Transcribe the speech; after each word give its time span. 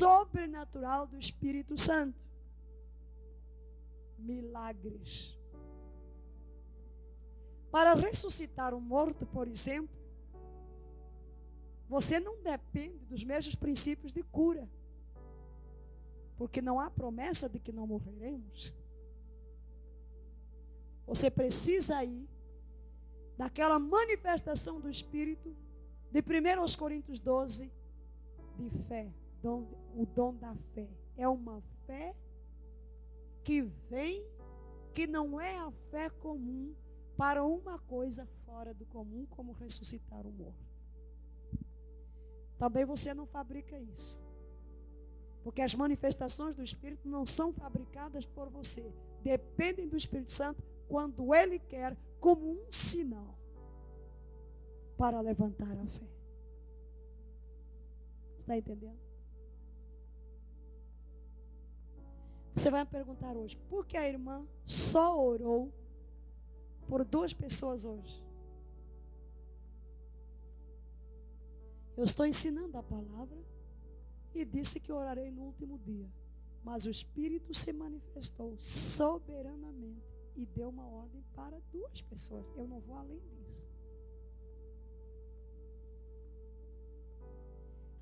sobrenatural 0.00 1.06
do 1.06 1.18
Espírito 1.18 1.76
Santo. 1.76 2.18
Milagres. 4.18 5.38
Para 7.70 7.94
ressuscitar 7.94 8.74
um 8.74 8.80
morto, 8.80 9.26
por 9.26 9.46
exemplo, 9.46 9.94
você 11.88 12.18
não 12.18 12.42
depende 12.42 13.04
dos 13.04 13.22
mesmos 13.24 13.54
princípios 13.54 14.12
de 14.12 14.22
cura. 14.22 14.68
Porque 16.38 16.62
não 16.62 16.80
há 16.80 16.90
promessa 16.90 17.48
de 17.48 17.58
que 17.58 17.72
não 17.72 17.86
morreremos. 17.86 18.72
Você 21.06 21.30
precisa 21.30 22.02
ir 22.02 22.26
daquela 23.36 23.78
manifestação 23.78 24.80
do 24.80 24.88
Espírito 24.88 25.54
de 26.10 26.20
1 26.20 26.78
Coríntios 26.78 27.20
12, 27.20 27.70
de 28.58 28.70
fé, 28.88 29.12
dom, 29.42 29.66
o 29.94 30.06
dom 30.06 30.34
da 30.34 30.54
fé. 30.74 30.88
É 31.16 31.28
uma 31.28 31.62
fé 31.86 32.14
que 33.42 33.62
vem, 33.62 34.24
que 34.94 35.06
não 35.06 35.40
é 35.40 35.58
a 35.58 35.70
fé 35.90 36.10
comum 36.10 36.74
para 37.16 37.44
uma 37.44 37.78
coisa 37.78 38.26
fora 38.46 38.72
do 38.72 38.86
comum, 38.86 39.26
como 39.30 39.52
ressuscitar 39.52 40.26
o 40.26 40.32
morto. 40.32 40.70
Também 42.58 42.84
você 42.84 43.14
não 43.14 43.26
fabrica 43.26 43.78
isso. 43.78 44.20
Porque 45.42 45.62
as 45.62 45.74
manifestações 45.74 46.54
do 46.54 46.62
Espírito 46.62 47.08
não 47.08 47.24
são 47.24 47.52
fabricadas 47.52 48.26
por 48.26 48.50
você. 48.50 48.92
Dependem 49.22 49.88
do 49.88 49.96
Espírito 49.96 50.30
Santo 50.30 50.62
quando 50.88 51.34
Ele 51.34 51.58
quer, 51.58 51.96
como 52.18 52.50
um 52.50 52.70
sinal 52.70 53.38
para 54.98 55.20
levantar 55.20 55.72
a 55.72 55.86
fé. 55.86 56.06
Está 58.38 58.56
entendendo? 58.56 59.09
Você 62.54 62.70
vai 62.70 62.84
me 62.84 62.90
perguntar 62.90 63.36
hoje, 63.36 63.56
por 63.68 63.86
que 63.86 63.96
a 63.96 64.08
irmã 64.08 64.46
só 64.64 65.18
orou 65.18 65.72
por 66.88 67.04
duas 67.04 67.32
pessoas 67.32 67.84
hoje? 67.84 68.24
Eu 71.96 72.04
estou 72.04 72.26
ensinando 72.26 72.76
a 72.78 72.82
palavra 72.82 73.38
e 74.34 74.44
disse 74.44 74.80
que 74.80 74.92
orarei 74.92 75.30
no 75.30 75.42
último 75.42 75.78
dia. 75.78 76.10
Mas 76.62 76.84
o 76.84 76.90
Espírito 76.90 77.54
se 77.54 77.72
manifestou 77.72 78.56
soberanamente 78.58 80.10
e 80.36 80.46
deu 80.46 80.68
uma 80.68 80.86
ordem 80.86 81.22
para 81.34 81.58
duas 81.72 82.00
pessoas. 82.02 82.50
Eu 82.56 82.66
não 82.66 82.80
vou 82.80 82.96
além 82.96 83.20
disso. 83.20 83.64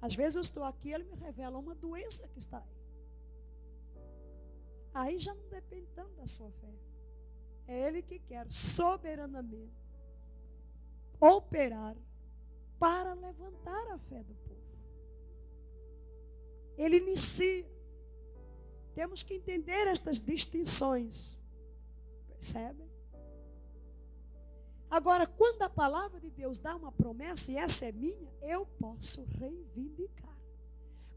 Às 0.01 0.15
vezes 0.15 0.37
eu 0.37 0.43
estou 0.43 0.65
aqui, 0.65 0.93
ele 0.93 1.05
me 1.05 1.17
revela 1.17 1.59
uma 1.59 1.75
doença 1.75 2.29
que 2.29 2.39
está 2.39 2.59
aí. 2.59 2.78
Aí 4.93 5.19
já 5.19 5.35
não 5.35 5.49
depende 5.49 5.89
tanto 5.95 6.15
da 6.17 6.27
sua 6.27 6.51
fé. 6.51 6.73
É 7.67 7.87
ele 7.87 8.03
que 8.03 8.19
quer 8.19 8.51
soberanamente 8.51 9.77
operar 11.21 11.97
para 12.79 13.13
levantar 13.15 13.89
a 13.93 13.99
fé 13.99 14.23
do 14.23 14.35
povo. 14.35 14.59
Ele 16.77 16.99
inicia. 16.99 17.67
Temos 18.95 19.23
que 19.23 19.35
entender 19.35 19.87
estas 19.87 20.21
distinções. 20.21 21.41
Percebem? 22.29 22.89
Agora, 24.91 25.27
quando 25.27 25.63
a 25.63 25.69
palavra 25.69 26.19
de 26.19 26.31
Deus 26.31 26.59
dá 26.59 26.75
uma 26.75 26.91
promessa, 26.91 27.53
e 27.53 27.57
essa 27.57 27.87
é 27.87 27.93
minha, 27.93 28.33
eu 28.41 28.65
posso 28.65 29.25
reivindicar. 29.25 30.37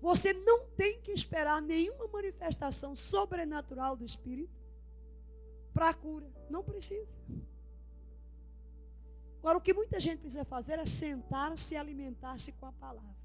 Você 0.02 0.34
não 0.34 0.66
tem 0.70 1.00
que 1.00 1.12
esperar 1.12 1.62
nenhuma 1.62 2.08
manifestação 2.08 2.96
sobrenatural 2.96 3.96
do 3.96 4.04
Espírito 4.04 4.60
para 5.74 5.90
a 5.90 5.94
cura. 5.94 6.28
Não 6.50 6.64
precisa. 6.64 7.16
Agora, 9.40 9.58
o 9.58 9.62
que 9.62 9.74
muita 9.74 10.00
gente 10.00 10.20
precisa 10.20 10.44
fazer 10.44 10.80
é 10.80 10.86
sentar-se 10.86 11.76
e 11.76 11.78
alimentar-se 11.78 12.52
com 12.54 12.66
a 12.66 12.72
palavra. 12.74 13.22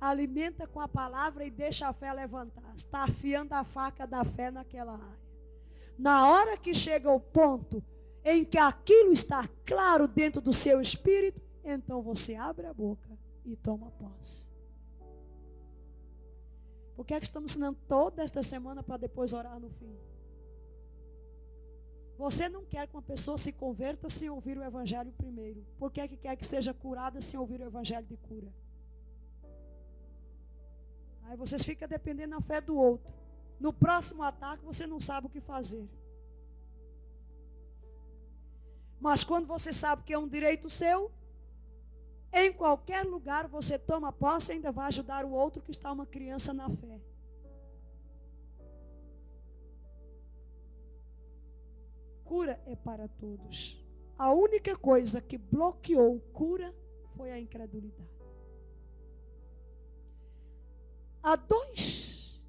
Alimenta 0.00 0.66
com 0.66 0.80
a 0.80 0.88
palavra 0.88 1.44
e 1.44 1.50
deixa 1.50 1.88
a 1.88 1.92
fé 1.92 2.12
levantar. 2.12 2.74
Está 2.74 3.04
afiando 3.04 3.54
a 3.54 3.64
faca 3.64 4.06
da 4.06 4.24
fé 4.24 4.50
naquela 4.50 4.94
área. 4.94 5.26
Na 5.98 6.28
hora 6.28 6.58
que 6.58 6.74
chega 6.74 7.10
o 7.10 7.20
ponto 7.20 7.82
em 8.24 8.44
que 8.44 8.58
aquilo 8.58 9.12
está 9.12 9.48
claro 9.64 10.06
dentro 10.06 10.40
do 10.40 10.52
seu 10.52 10.80
espírito, 10.80 11.40
então 11.64 12.02
você 12.02 12.34
abre 12.34 12.66
a 12.66 12.74
boca 12.74 13.08
e 13.44 13.56
toma 13.56 13.90
posse. 13.92 14.55
Por 16.96 17.04
que 17.04 17.12
é 17.14 17.20
que 17.20 17.26
estamos 17.26 17.50
ensinando 17.50 17.78
toda 17.86 18.22
esta 18.24 18.42
semana 18.42 18.82
para 18.82 18.96
depois 18.96 19.34
orar 19.34 19.60
no 19.60 19.68
fim? 19.70 19.94
Você 22.16 22.48
não 22.48 22.64
quer 22.64 22.86
que 22.88 22.96
uma 22.96 23.02
pessoa 23.02 23.36
se 23.36 23.52
converta 23.52 24.08
sem 24.08 24.30
ouvir 24.30 24.56
o 24.56 24.64
Evangelho 24.64 25.12
primeiro. 25.12 25.64
Por 25.78 25.92
que, 25.92 26.00
é 26.00 26.08
que 26.08 26.16
quer 26.16 26.34
que 26.34 26.46
seja 26.46 26.72
curada 26.72 27.20
sem 27.20 27.38
ouvir 27.38 27.60
o 27.60 27.64
Evangelho 27.64 28.06
de 28.06 28.16
cura? 28.16 28.50
Aí 31.24 31.36
vocês 31.36 31.62
ficam 31.62 31.86
dependendo 31.86 32.36
da 32.36 32.40
fé 32.40 32.60
do 32.60 32.74
outro. 32.74 33.12
No 33.60 33.72
próximo 33.72 34.22
ataque 34.22 34.64
você 34.64 34.86
não 34.86 34.98
sabe 34.98 35.26
o 35.26 35.30
que 35.30 35.40
fazer. 35.40 35.86
Mas 38.98 39.22
quando 39.22 39.46
você 39.46 39.70
sabe 39.70 40.02
que 40.02 40.14
é 40.14 40.18
um 40.18 40.28
direito 40.28 40.70
seu, 40.70 41.10
em 42.46 42.52
qualquer 42.52 43.04
lugar 43.04 43.46
você 43.48 43.78
toma 43.78 44.12
posse 44.12 44.52
e 44.52 44.54
ainda 44.54 44.72
vai 44.72 44.86
ajudar 44.86 45.24
o 45.24 45.32
outro 45.32 45.62
que 45.62 45.70
está 45.70 45.92
uma 45.92 46.06
criança 46.06 46.52
na 46.54 46.68
fé. 46.68 47.00
cura 52.26 52.60
é 52.66 52.76
para 52.76 53.08
todos. 53.08 53.82
A 54.18 54.32
única 54.32 54.76
coisa 54.76 55.20
que 55.20 55.38
bloqueou 55.38 56.20
cura 56.32 56.74
foi 57.16 57.30
a 57.30 57.38
incredulidade. 57.38 58.10
Há 61.22 61.36
dois 61.36 62.40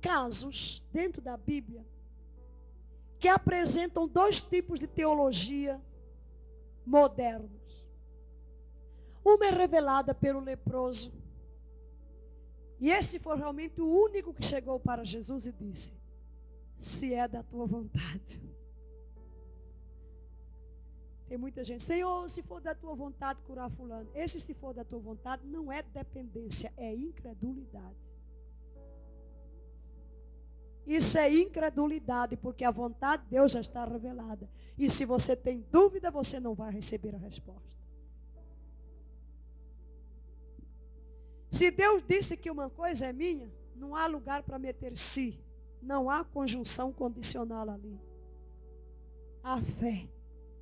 casos 0.00 0.84
dentro 0.92 1.20
da 1.20 1.36
Bíblia 1.36 1.86
que 3.18 3.28
apresentam 3.28 4.08
dois 4.08 4.40
tipos 4.40 4.80
de 4.80 4.86
teologia 4.86 5.80
modernos. 6.84 7.59
Uma 9.24 9.46
é 9.46 9.50
revelada 9.50 10.14
pelo 10.14 10.40
leproso. 10.40 11.12
E 12.80 12.90
esse 12.90 13.18
foi 13.18 13.36
realmente 13.36 13.80
o 13.80 13.86
único 13.86 14.32
que 14.32 14.44
chegou 14.44 14.80
para 14.80 15.04
Jesus 15.04 15.46
e 15.46 15.52
disse: 15.52 15.92
Se 16.78 17.12
é 17.12 17.28
da 17.28 17.42
tua 17.42 17.66
vontade. 17.66 18.40
Tem 21.28 21.38
muita 21.38 21.62
gente, 21.62 21.84
Senhor, 21.84 22.28
se 22.28 22.42
for 22.42 22.60
da 22.60 22.74
tua 22.74 22.94
vontade 22.94 23.40
curar 23.42 23.70
fulano. 23.70 24.10
Esse 24.14 24.40
se 24.40 24.52
for 24.52 24.74
da 24.74 24.84
tua 24.84 24.98
vontade 24.98 25.46
não 25.46 25.70
é 25.70 25.80
dependência, 25.80 26.72
é 26.76 26.92
incredulidade. 26.92 27.94
Isso 30.84 31.16
é 31.18 31.32
incredulidade, 31.32 32.36
porque 32.36 32.64
a 32.64 32.70
vontade 32.72 33.22
de 33.22 33.30
Deus 33.30 33.52
já 33.52 33.60
está 33.60 33.84
revelada. 33.84 34.50
E 34.76 34.90
se 34.90 35.04
você 35.04 35.36
tem 35.36 35.64
dúvida, 35.70 36.10
você 36.10 36.40
não 36.40 36.52
vai 36.52 36.72
receber 36.72 37.14
a 37.14 37.18
resposta. 37.18 37.79
Se 41.60 41.70
Deus 41.70 42.02
disse 42.02 42.38
que 42.38 42.50
uma 42.50 42.70
coisa 42.70 43.08
é 43.08 43.12
minha, 43.12 43.52
não 43.76 43.94
há 43.94 44.06
lugar 44.06 44.42
para 44.42 44.58
meter 44.58 44.96
si. 44.96 45.38
Não 45.82 46.08
há 46.08 46.24
conjunção 46.24 46.90
condicional 46.90 47.68
ali. 47.68 48.00
A 49.44 49.60
fé. 49.60 50.08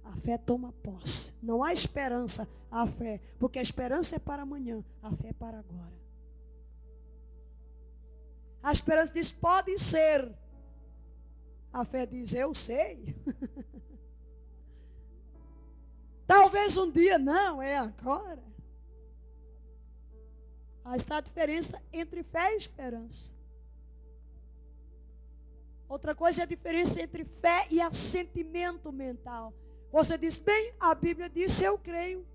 A 0.03 0.17
fé 0.17 0.37
toma 0.37 0.73
posse. 0.83 1.33
Não 1.41 1.63
há 1.63 1.73
esperança, 1.73 2.49
há 2.69 2.85
fé. 2.85 3.21
Porque 3.39 3.61
a 3.61 3.63
esperança 3.63 4.17
é 4.17 4.19
para 4.19 4.43
amanhã, 4.43 4.85
a 5.01 5.13
fé 5.13 5.29
é 5.29 5.33
para 5.33 5.61
agora. 5.61 5.95
A 8.61 8.73
esperança 8.73 9.13
diz: 9.13 9.31
pode 9.31 9.79
ser. 9.79 10.29
A 11.73 11.85
fé 11.85 12.07
diz: 12.07 12.35
eu 12.35 12.53
sei. 12.57 13.15
Talvez 16.27 16.77
um 16.77 16.91
dia, 16.91 17.21
não, 17.21 17.63
é 17.63 17.79
agora. 17.79 18.43
Aí 20.89 20.97
está 20.97 21.19
a 21.19 21.21
diferença 21.21 21.83
entre 21.93 22.23
fé 22.23 22.55
e 22.55 22.57
esperança. 22.57 23.35
Outra 25.87 26.15
coisa 26.15 26.41
é 26.41 26.45
a 26.45 26.47
diferença 26.47 27.03
entre 27.03 27.27
fé 27.27 27.69
e 27.71 27.79
assentimento 27.79 28.91
mental. 28.91 29.53
Você 29.93 30.17
diz, 30.17 30.39
bem, 30.39 30.73
a 30.81 30.95
Bíblia 30.95 31.29
diz, 31.29 31.61
eu 31.61 31.79
creio. 31.79 32.27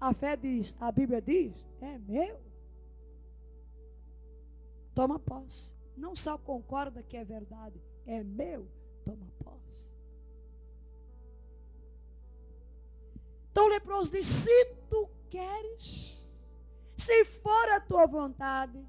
A 0.00 0.14
fé 0.14 0.38
diz, 0.38 0.74
a 0.80 0.90
Bíblia 0.90 1.20
diz, 1.20 1.52
é 1.82 1.98
meu. 1.98 2.40
Toma 4.94 5.18
posse. 5.18 5.74
Não 5.94 6.16
só 6.16 6.38
concorda 6.38 7.02
que 7.02 7.18
é 7.18 7.24
verdade, 7.26 7.78
é 8.06 8.24
meu, 8.24 8.66
toma 9.04 9.26
posse. 9.44 9.90
Então 13.50 13.66
o 13.66 13.68
leproso 13.68 14.10
diz: 14.10 14.24
se 14.24 14.64
tu 14.88 15.10
queres, 15.28 16.23
Se 17.04 17.22
for 17.26 17.68
a 17.68 17.80
tua 17.80 18.06
vontade, 18.06 18.82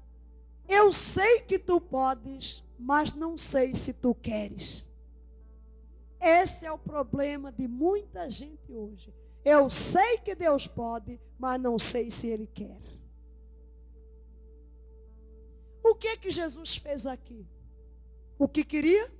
eu 0.66 0.90
sei 0.90 1.42
que 1.42 1.58
tu 1.58 1.78
podes, 1.78 2.64
mas 2.78 3.12
não 3.12 3.36
sei 3.36 3.74
se 3.74 3.92
tu 3.92 4.14
queres. 4.14 4.88
Esse 6.18 6.64
é 6.64 6.72
o 6.72 6.78
problema 6.78 7.52
de 7.52 7.68
muita 7.68 8.30
gente 8.30 8.72
hoje. 8.72 9.14
Eu 9.44 9.68
sei 9.68 10.16
que 10.16 10.34
Deus 10.34 10.66
pode, 10.66 11.20
mas 11.38 11.60
não 11.60 11.78
sei 11.78 12.10
se 12.10 12.28
Ele 12.28 12.46
quer. 12.46 12.80
O 15.84 15.94
que 15.94 16.16
que 16.16 16.30
Jesus 16.30 16.78
fez 16.78 17.06
aqui? 17.06 17.46
O 18.38 18.48
que 18.48 18.64
queria? 18.64 19.12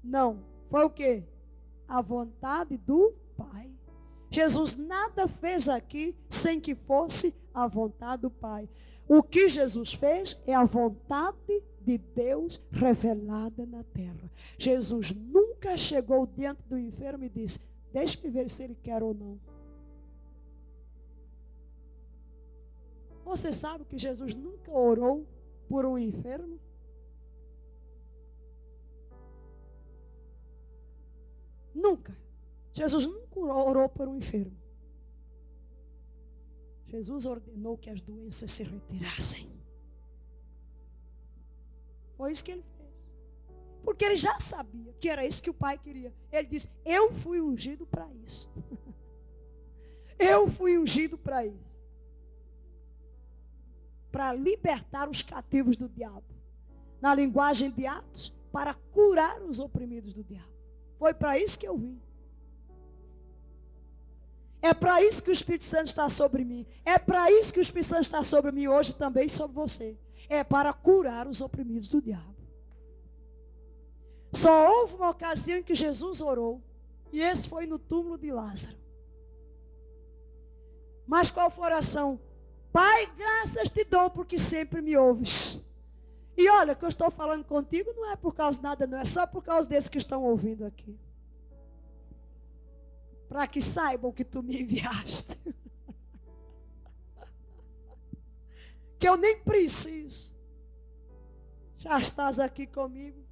Não. 0.00 0.44
Foi 0.70 0.84
o 0.84 0.90
que? 0.90 1.24
A 1.88 2.00
vontade 2.00 2.76
do 2.76 3.12
Pai. 3.36 3.68
Jesus 4.32 4.76
nada 4.76 5.28
fez 5.28 5.68
aqui 5.68 6.16
sem 6.30 6.58
que 6.58 6.74
fosse 6.74 7.34
a 7.52 7.66
vontade 7.66 8.22
do 8.22 8.30
Pai. 8.30 8.66
O 9.06 9.22
que 9.22 9.46
Jesus 9.46 9.92
fez 9.92 10.40
é 10.46 10.54
a 10.54 10.64
vontade 10.64 11.62
de 11.82 11.98
Deus 11.98 12.58
revelada 12.70 13.66
na 13.66 13.84
terra. 13.84 14.30
Jesus 14.56 15.12
nunca 15.12 15.76
chegou 15.76 16.26
dentro 16.26 16.64
do 16.66 16.78
enfermo 16.78 17.24
e 17.24 17.28
disse: 17.28 17.60
Deixe-me 17.92 18.30
ver 18.30 18.48
se 18.48 18.64
ele 18.64 18.74
quer 18.74 19.02
ou 19.02 19.12
não. 19.12 19.38
Você 23.26 23.52
sabe 23.52 23.84
que 23.84 23.98
Jesus 23.98 24.34
nunca 24.34 24.70
orou 24.72 25.26
por 25.68 25.84
um 25.84 25.98
enfermo? 25.98 26.58
Nunca. 31.74 32.16
Jesus 32.72 33.06
nunca 33.06 33.38
orou 33.40 33.88
por 33.88 34.08
um 34.08 34.16
enfermo. 34.16 34.56
Jesus 36.86 37.24
ordenou 37.26 37.78
que 37.78 37.88
as 37.88 38.00
doenças 38.00 38.50
se 38.50 38.62
retirassem. 38.62 39.50
Foi 42.16 42.32
isso 42.32 42.44
que 42.44 42.52
ele 42.52 42.62
fez. 42.62 42.90
Porque 43.82 44.04
ele 44.04 44.16
já 44.16 44.38
sabia 44.38 44.92
que 44.94 45.08
era 45.08 45.26
isso 45.26 45.42
que 45.42 45.50
o 45.50 45.54
pai 45.54 45.78
queria. 45.78 46.14
Ele 46.30 46.46
disse: 46.46 46.68
Eu 46.84 47.12
fui 47.12 47.40
ungido 47.40 47.86
para 47.86 48.08
isso. 48.24 48.50
Eu 50.18 50.48
fui 50.48 50.78
ungido 50.78 51.18
para 51.18 51.44
isso. 51.44 51.80
Para 54.10 54.32
libertar 54.34 55.08
os 55.08 55.22
cativos 55.22 55.76
do 55.76 55.88
diabo. 55.88 56.24
Na 57.00 57.14
linguagem 57.14 57.70
de 57.70 57.86
Atos, 57.86 58.32
para 58.52 58.74
curar 58.74 59.42
os 59.42 59.58
oprimidos 59.58 60.12
do 60.12 60.22
diabo. 60.22 60.52
Foi 60.98 61.12
para 61.12 61.36
isso 61.38 61.58
que 61.58 61.66
eu 61.66 61.76
vim. 61.76 62.00
É 64.62 64.72
para 64.72 65.02
isso 65.02 65.20
que 65.20 65.30
o 65.30 65.32
Espírito 65.32 65.64
Santo 65.64 65.88
está 65.88 66.08
sobre 66.08 66.44
mim. 66.44 66.64
É 66.84 66.96
para 66.96 67.30
isso 67.32 67.52
que 67.52 67.58
o 67.58 67.62
Espírito 67.62 67.88
Santo 67.88 68.02
está 68.02 68.22
sobre 68.22 68.52
mim 68.52 68.68
hoje 68.68 68.94
também 68.94 69.28
sobre 69.28 69.56
você. 69.56 69.98
É 70.28 70.44
para 70.44 70.72
curar 70.72 71.26
os 71.26 71.40
oprimidos 71.40 71.88
do 71.88 72.00
diabo. 72.00 72.36
Só 74.32 74.70
houve 74.70 74.94
uma 74.94 75.10
ocasião 75.10 75.58
em 75.58 75.62
que 75.64 75.74
Jesus 75.74 76.20
orou. 76.20 76.62
E 77.12 77.20
esse 77.20 77.48
foi 77.48 77.66
no 77.66 77.78
túmulo 77.78 78.16
de 78.16 78.30
Lázaro. 78.30 78.76
Mas 81.06 81.30
qual 81.30 81.50
foi 81.50 81.64
a 81.64 81.66
oração? 81.66 82.20
Pai, 82.72 83.06
graças 83.16 83.68
te 83.68 83.84
dou 83.84 84.08
porque 84.10 84.38
sempre 84.38 84.80
me 84.80 84.96
ouves. 84.96 85.60
E 86.36 86.48
olha, 86.48 86.74
que 86.74 86.84
eu 86.84 86.88
estou 86.88 87.10
falando 87.10 87.44
contigo 87.44 87.92
não 87.94 88.10
é 88.10 88.16
por 88.16 88.34
causa 88.34 88.58
de 88.58 88.64
nada, 88.64 88.86
não 88.86 88.98
é 88.98 89.04
só 89.04 89.26
por 89.26 89.42
causa 89.42 89.68
desses 89.68 89.90
que 89.90 89.98
estão 89.98 90.22
ouvindo 90.22 90.64
aqui. 90.64 90.98
Para 93.32 93.46
que 93.46 93.62
saibam 93.62 94.12
que 94.12 94.26
tu 94.26 94.42
me 94.42 94.60
enviaste. 94.60 95.40
que 99.00 99.08
eu 99.08 99.16
nem 99.16 99.40
preciso. 99.40 100.36
Já 101.78 101.98
estás 101.98 102.38
aqui 102.38 102.66
comigo. 102.66 103.26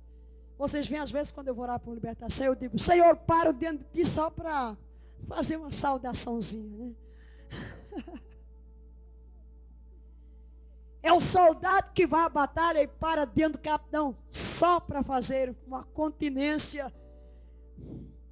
Vocês 0.56 0.88
vêm 0.88 1.00
às 1.00 1.11
vezes 1.11 1.31
quando 1.31 1.49
eu 1.49 1.55
vou 1.55 1.64
orar 1.64 1.79
por 1.79 1.93
libertação, 1.93 2.47
eu 2.47 2.55
digo, 2.55 2.79
Senhor, 2.79 3.14
paro 3.14 3.52
dentro 3.52 3.85
de 3.93 4.02
ti 4.02 4.08
só 4.08 4.31
para 4.31 4.75
fazer 5.29 5.58
uma 5.58 5.70
saudaçãozinha, 5.70 6.79
né? 6.79 6.94
É 11.03 11.12
o 11.12 11.20
soldado 11.20 11.93
que 11.93 12.06
vai 12.06 12.23
à 12.23 12.29
batalha 12.31 12.82
e 12.82 12.88
para 12.88 13.26
dentro 13.26 13.58
do 13.58 13.62
capitão 13.62 14.17
só 14.31 14.81
para 14.81 15.03
fazer 15.03 15.55
uma 15.67 15.85
continência 15.85 16.91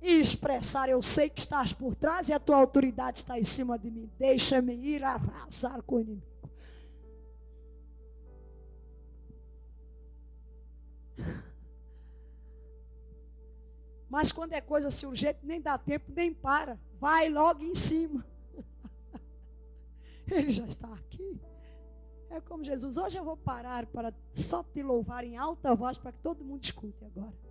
e 0.01 0.21
expressar: 0.21 0.89
Eu 0.89 1.03
sei 1.03 1.29
que 1.29 1.41
estás 1.41 1.73
por 1.73 1.95
trás 1.95 2.29
e 2.29 2.33
a 2.33 2.41
tua 2.41 2.57
autoridade 2.57 3.19
está 3.19 3.39
em 3.39 3.45
cima 3.45 3.79
de 3.79 3.91
mim. 3.91 4.11
Deixa-me 4.19 4.75
ir 4.75 5.05
arrasar 5.05 5.83
com 5.83 5.97
o 5.97 6.01
inimigo. 6.01 6.27
Mas 14.09 14.33
quando 14.33 14.55
é 14.55 14.61
coisa 14.61 14.89
assim 14.89 15.07
urgente, 15.07 15.41
nem 15.43 15.61
dá 15.61 15.77
tempo, 15.77 16.13
nem 16.15 16.33
para. 16.33 16.81
Vai 17.01 17.29
logo 17.29 17.63
em 17.63 17.75
cima. 17.75 18.25
Ele 20.31 20.51
já 20.51 20.67
está 20.67 20.93
aqui. 20.95 21.41
É 22.31 22.41
como 22.41 22.63
Jesus, 22.63 22.97
hoje 22.97 23.19
eu 23.19 23.25
vou 23.25 23.37
parar 23.37 23.87
para 23.87 24.15
só 24.35 24.63
te 24.63 24.83
louvar 24.83 25.25
em 25.25 25.37
alta 25.37 25.75
voz 25.75 25.97
para 25.97 26.13
que 26.13 26.19
todo 26.19 26.45
mundo 26.45 26.63
escute 26.63 27.05
agora. 27.05 27.48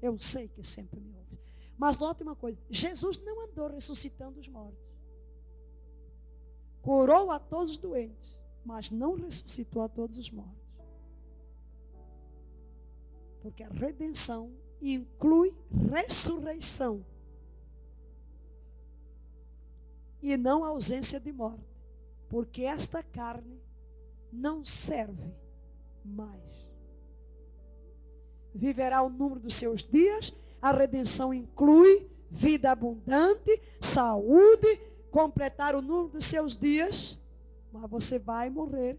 Eu 0.00 0.18
sei 0.18 0.48
que 0.48 0.64
sempre 0.64 1.00
me 1.00 1.14
ouve. 1.14 1.38
Mas 1.76 1.98
note 1.98 2.22
uma 2.22 2.36
coisa: 2.36 2.58
Jesus 2.70 3.18
não 3.18 3.44
andou 3.44 3.68
ressuscitando 3.68 4.40
os 4.40 4.48
mortos. 4.48 4.90
Curou 6.82 7.30
a 7.30 7.38
todos 7.38 7.72
os 7.72 7.78
doentes, 7.78 8.36
mas 8.64 8.90
não 8.90 9.14
ressuscitou 9.14 9.82
a 9.82 9.88
todos 9.88 10.16
os 10.16 10.30
mortos. 10.30 10.60
Porque 13.42 13.62
a 13.62 13.68
redenção 13.68 14.52
inclui 14.80 15.54
ressurreição 15.90 17.04
e 20.22 20.36
não 20.36 20.64
ausência 20.64 21.20
de 21.20 21.32
morte 21.32 21.70
porque 22.30 22.62
esta 22.62 23.02
carne 23.02 23.60
não 24.32 24.64
serve 24.64 25.34
mais. 26.04 26.69
Viverá 28.54 29.02
o 29.02 29.08
número 29.08 29.40
dos 29.40 29.54
seus 29.54 29.84
dias, 29.84 30.34
a 30.60 30.72
redenção 30.72 31.32
inclui 31.32 32.08
vida 32.30 32.70
abundante, 32.70 33.60
saúde, 33.80 34.68
completar 35.10 35.74
o 35.74 35.82
número 35.82 36.08
dos 36.08 36.24
seus 36.24 36.56
dias, 36.56 37.18
mas 37.72 37.90
você 37.90 38.18
vai 38.18 38.50
morrer 38.50 38.98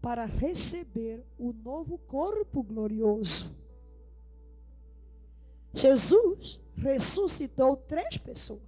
para 0.00 0.24
receber 0.24 1.24
o 1.38 1.52
novo 1.52 1.98
corpo 1.98 2.62
glorioso. 2.62 3.54
Jesus 5.74 6.60
ressuscitou 6.76 7.76
três 7.76 8.16
pessoas, 8.16 8.60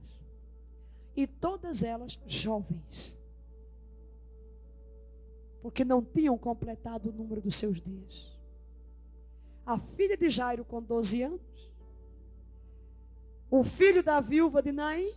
e 1.17 1.26
todas 1.26 1.83
elas 1.83 2.19
jovens 2.26 3.17
porque 5.64 5.83
não 5.83 6.05
tinham 6.05 6.37
completado 6.37 7.09
o 7.09 7.12
número 7.12 7.41
dos 7.41 7.57
seus 7.57 7.81
dias. 7.81 8.34
A 9.66 9.78
filha 9.78 10.16
de 10.16 10.30
Jairo 10.30 10.64
com 10.64 10.83
12 10.83 11.23
anos, 11.23 11.73
o 13.50 13.62
filho 13.64 14.02
da 14.02 14.21
viúva 14.21 14.62
de 14.62 14.73
Naim 14.73 15.14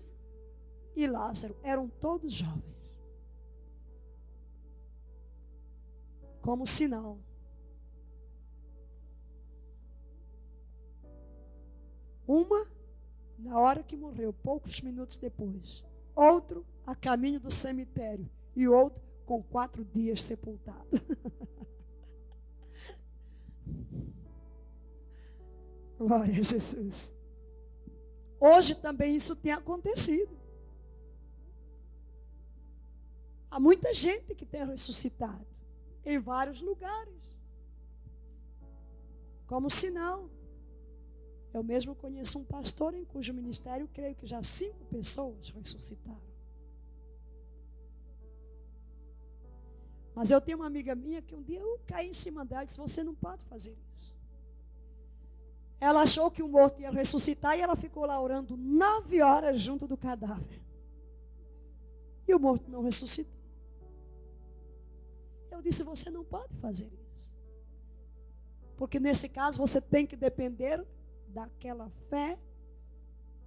e 0.95 1.07
Lázaro 1.07 1.55
eram 1.63 1.89
todos 1.89 2.33
jovens. 2.33 2.63
Como 6.41 6.65
sinal. 6.65 7.17
Uma 12.25 12.67
na 13.37 13.59
hora 13.59 13.83
que 13.83 13.95
morreu, 13.95 14.33
poucos 14.33 14.81
minutos 14.81 15.17
depois. 15.17 15.83
Outro 16.15 16.65
a 16.85 16.95
caminho 16.95 17.39
do 17.39 17.51
cemitério. 17.51 18.29
E 18.55 18.67
outro 18.67 19.01
com 19.25 19.43
quatro 19.43 19.85
dias 19.85 20.23
sepultado. 20.23 20.87
Glória 25.97 26.31
a 26.31 26.43
Jesus. 26.43 27.11
Hoje 28.39 28.75
também 28.75 29.15
isso 29.15 29.35
tem 29.35 29.51
acontecido. 29.51 30.37
Há 33.49 33.59
muita 33.59 33.93
gente 33.93 34.35
que 34.35 34.45
tem 34.45 34.65
ressuscitado 34.65 35.47
em 36.05 36.19
vários 36.19 36.61
lugares. 36.61 37.37
Como 39.47 39.69
sinal. 39.69 40.29
Eu 41.53 41.63
mesmo 41.63 41.95
conheço 41.95 42.37
um 42.37 42.45
pastor 42.45 42.93
em 42.93 43.03
cujo 43.03 43.33
ministério 43.33 43.89
creio 43.91 44.15
que 44.15 44.27
já 44.27 44.43
cinco 44.43 44.85
pessoas 44.85 45.49
ressuscitaram. 45.49 46.27
Mas 50.13 50.29
eu 50.29 50.41
tenho 50.41 50.57
uma 50.57 50.67
amiga 50.67 50.93
minha 50.93 51.21
que 51.21 51.35
um 51.35 51.41
dia 51.41 51.59
eu 51.59 51.79
caí 51.87 52.09
em 52.09 52.13
cima 52.13 52.43
dela 52.43 52.63
e 52.63 52.65
disse: 52.67 52.77
Você 52.77 53.03
não 53.03 53.15
pode 53.15 53.43
fazer 53.45 53.75
isso. 53.95 54.16
Ela 55.79 56.01
achou 56.01 56.31
que 56.31 56.41
o 56.41 56.47
morto 56.47 56.81
ia 56.81 56.89
ressuscitar 56.89 57.57
e 57.57 57.61
ela 57.61 57.75
ficou 57.75 58.05
lá 58.05 58.19
orando 58.19 58.57
nove 58.57 59.21
horas 59.21 59.61
junto 59.61 59.87
do 59.87 59.95
cadáver. 59.95 60.61
E 62.27 62.33
o 62.33 62.39
morto 62.39 62.69
não 62.69 62.81
ressuscitou. 62.81 63.37
Eu 65.51 65.61
disse: 65.61 65.83
você 65.83 66.09
não 66.09 66.23
pode 66.23 66.55
fazer 66.55 66.89
isso. 67.15 67.31
Porque 68.75 68.99
nesse 68.99 69.29
caso 69.29 69.57
você 69.57 69.79
tem 69.79 70.05
que 70.05 70.15
depender 70.15 70.85
daquela 71.29 71.89
fé 72.09 72.37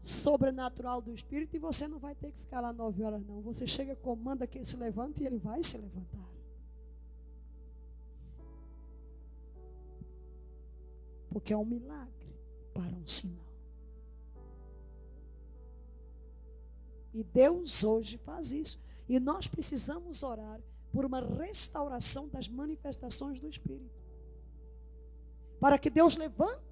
sobrenatural 0.00 1.02
do 1.02 1.12
Espírito 1.12 1.56
e 1.56 1.58
você 1.58 1.86
não 1.86 1.98
vai 1.98 2.14
ter 2.14 2.32
que 2.32 2.38
ficar 2.38 2.60
lá 2.60 2.72
nove 2.72 3.02
horas, 3.02 3.24
não. 3.26 3.40
Você 3.42 3.66
chega, 3.66 3.94
comanda 3.96 4.46
que 4.46 4.58
ele 4.58 4.64
se 4.64 4.76
levante 4.76 5.22
e 5.22 5.26
ele 5.26 5.38
vai 5.38 5.62
se 5.62 5.76
levantar. 5.76 6.28
Porque 11.28 11.52
é 11.52 11.56
um 11.56 11.64
milagre 11.64 12.19
para 12.80 12.96
um 12.96 13.06
sinal. 13.06 13.46
E 17.12 17.22
Deus 17.22 17.84
hoje 17.84 18.16
faz 18.18 18.52
isso. 18.52 18.80
E 19.08 19.18
nós 19.20 19.46
precisamos 19.46 20.22
orar 20.22 20.60
por 20.92 21.04
uma 21.04 21.20
restauração 21.20 22.28
das 22.28 22.48
manifestações 22.48 23.38
do 23.38 23.48
Espírito. 23.48 24.00
Para 25.58 25.78
que 25.78 25.90
Deus 25.90 26.16
levante 26.16 26.64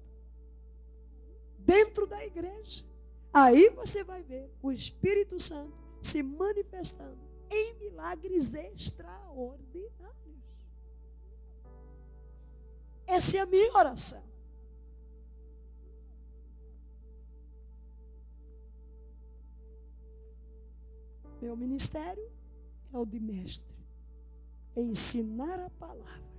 dentro 1.59 2.07
da 2.07 2.25
igreja. 2.25 2.83
Aí 3.31 3.69
você 3.69 4.03
vai 4.03 4.23
ver 4.23 4.49
o 4.61 4.71
Espírito 4.71 5.39
Santo 5.39 5.77
se 6.01 6.23
manifestando 6.23 7.19
em 7.51 7.75
milagres 7.75 8.51
extraordinários. 8.53 9.99
Essa 13.05 13.37
é 13.37 13.39
a 13.41 13.45
minha 13.45 13.71
oração. 13.75 14.28
Meu 21.49 21.57
ministério 21.57 22.29
é 22.93 22.97
o 22.99 23.03
de 23.03 23.19
mestre, 23.19 23.75
é 24.75 24.81
ensinar 24.83 25.59
a 25.59 25.69
palavra. 25.71 26.29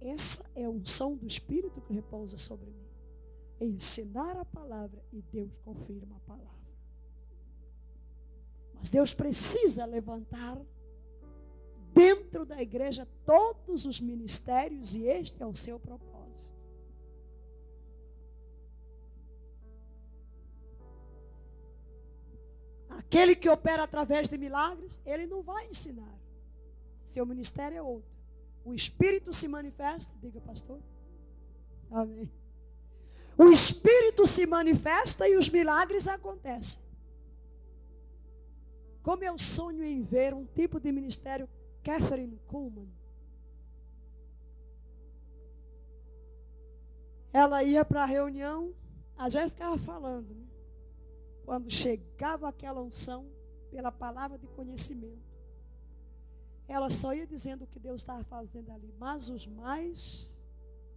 Essa 0.00 0.42
é 0.54 0.64
a 0.64 0.70
unção 0.70 1.16
do 1.16 1.26
Espírito 1.26 1.82
que 1.82 1.92
repousa 1.92 2.38
sobre 2.38 2.70
mim. 2.70 2.88
É 3.60 3.66
ensinar 3.66 4.38
a 4.38 4.44
palavra 4.46 5.04
e 5.12 5.20
Deus 5.20 5.54
confirma 5.66 6.16
a 6.16 6.20
palavra. 6.20 6.72
Mas 8.72 8.88
Deus 8.88 9.12
precisa 9.12 9.84
levantar 9.84 10.58
dentro 11.92 12.46
da 12.46 12.58
igreja 12.62 13.06
todos 13.26 13.84
os 13.84 14.00
ministérios 14.00 14.96
e 14.96 15.04
este 15.04 15.42
é 15.42 15.46
o 15.46 15.54
seu 15.54 15.78
propósito. 15.78 16.13
Aquele 23.14 23.36
que 23.36 23.48
opera 23.48 23.84
através 23.84 24.28
de 24.28 24.36
milagres, 24.36 25.00
ele 25.06 25.24
não 25.24 25.40
vai 25.40 25.68
ensinar. 25.68 26.18
Seu 27.04 27.24
ministério 27.24 27.76
é 27.78 27.80
outro. 27.80 28.10
O 28.64 28.74
Espírito 28.74 29.32
se 29.32 29.46
manifesta, 29.46 30.12
diga 30.20 30.40
pastor. 30.40 30.80
Amém. 31.92 32.28
O 33.38 33.44
Espírito 33.52 34.26
se 34.26 34.44
manifesta 34.46 35.28
e 35.28 35.36
os 35.36 35.48
milagres 35.48 36.08
acontecem. 36.08 36.82
Como 39.00 39.22
eu 39.22 39.38
sonho 39.38 39.84
em 39.84 40.02
ver 40.02 40.34
um 40.34 40.44
tipo 40.44 40.80
de 40.80 40.90
ministério 40.90 41.48
Catherine 41.84 42.40
Kuhlman. 42.48 42.92
Ela 47.32 47.62
ia 47.62 47.84
para 47.84 48.02
a 48.02 48.06
reunião, 48.06 48.74
às 49.16 49.34
vezes 49.34 49.52
ficava 49.52 49.78
falando, 49.78 50.34
né? 50.34 50.53
Quando 51.44 51.70
chegava 51.70 52.48
aquela 52.48 52.82
unção, 52.82 53.26
pela 53.70 53.90
palavra 53.90 54.38
de 54.38 54.46
conhecimento, 54.48 55.34
ela 56.66 56.88
só 56.88 57.14
ia 57.14 57.26
dizendo 57.26 57.64
o 57.64 57.66
que 57.66 57.78
Deus 57.78 58.00
estava 58.00 58.24
fazendo 58.24 58.70
ali, 58.70 58.94
mas 58.98 59.28
os 59.28 59.46
mais 59.46 60.32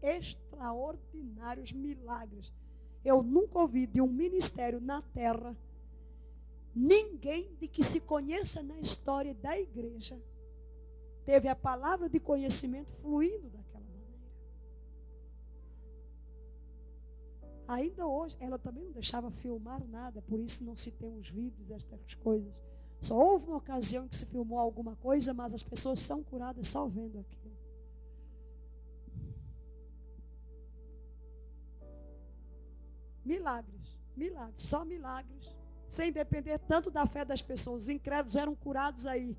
extraordinários 0.02 1.72
milagres. 1.72 2.54
Eu 3.04 3.24
nunca 3.24 3.60
ouvi 3.60 3.88
de 3.88 4.02
um 4.02 4.08
ministério 4.08 4.80
na 4.80 5.02
terra 5.02 5.56
ninguém 6.76 7.56
de 7.56 7.68
que 7.68 7.84
se 7.84 8.00
conheça 8.00 8.62
na 8.62 8.80
história 8.80 9.34
da 9.34 9.60
igreja 9.60 10.18
teve 11.28 11.50
a 11.50 11.56
palavra 11.56 12.08
de 12.08 12.22
conhecimento 12.22 12.90
fluindo 13.02 13.50
daqui. 13.50 13.67
Ainda 17.68 18.08
hoje, 18.08 18.38
ela 18.40 18.58
também 18.58 18.86
não 18.86 18.94
deixava 18.94 19.30
filmar 19.30 19.84
nada, 19.88 20.22
por 20.22 20.40
isso 20.40 20.64
não 20.64 20.78
se 20.78 20.90
tem 20.90 21.14
os 21.18 21.30
vídeos, 21.30 21.70
estas 21.70 22.14
coisas. 22.16 22.54
Só 23.02 23.16
houve 23.16 23.48
uma 23.48 23.58
ocasião 23.58 24.06
em 24.06 24.08
que 24.08 24.16
se 24.16 24.26
filmou 24.26 24.58
alguma 24.58 24.96
coisa, 24.96 25.34
mas 25.34 25.54
as 25.54 25.62
pessoas 25.62 26.00
são 26.00 26.24
curadas 26.24 26.68
só 26.68 26.88
vendo 26.88 27.20
aquilo. 27.20 27.58
Milagres, 33.26 34.00
milagres, 34.16 34.64
só 34.64 34.86
milagres, 34.86 35.54
sem 35.90 36.12
depender 36.14 36.58
tanto 36.60 36.90
da 36.90 37.06
fé 37.06 37.26
das 37.26 37.42
pessoas. 37.42 37.84
Os 37.84 37.90
incrédulos 37.90 38.38
eram 38.38 38.56
curados 38.56 39.06
aí. 39.06 39.38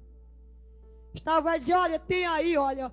Estava 1.15 1.53
a 1.53 1.57
dizer, 1.57 1.73
olha, 1.73 1.99
tem 1.99 2.27
aí, 2.27 2.59
olha, 2.59 2.93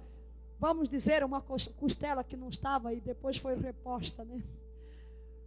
vamos 0.58 0.88
dizer, 0.88 1.26
uma 1.26 1.42
costela 1.42 2.24
que 2.24 2.38
não 2.38 2.48
estava 2.48 2.94
e 2.94 3.02
depois 3.02 3.36
foi 3.36 3.56
reposta, 3.56 4.24
né? 4.24 4.42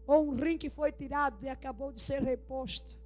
Ou 0.08 0.26
um 0.26 0.34
rim 0.34 0.56
que 0.56 0.70
foi 0.70 0.90
tirado 0.90 1.44
e 1.44 1.50
acabou 1.50 1.92
de 1.92 2.00
ser 2.00 2.22
reposto, 2.22 2.98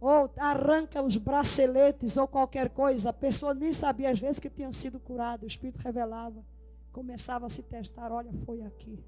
ou 0.00 0.32
arranca 0.38 1.02
os 1.02 1.18
braceletes 1.18 2.16
ou 2.16 2.26
qualquer 2.26 2.70
coisa, 2.70 3.10
a 3.10 3.12
pessoa 3.12 3.52
nem 3.52 3.74
sabia 3.74 4.10
às 4.10 4.18
vezes 4.18 4.40
que 4.40 4.48
tinha 4.48 4.72
sido 4.72 4.98
curada, 4.98 5.44
o 5.44 5.46
Espírito 5.46 5.82
revelava, 5.82 6.42
começava 6.90 7.44
a 7.44 7.50
se 7.50 7.62
testar, 7.62 8.10
olha, 8.10 8.32
foi 8.46 8.62
aqui. 8.62 8.98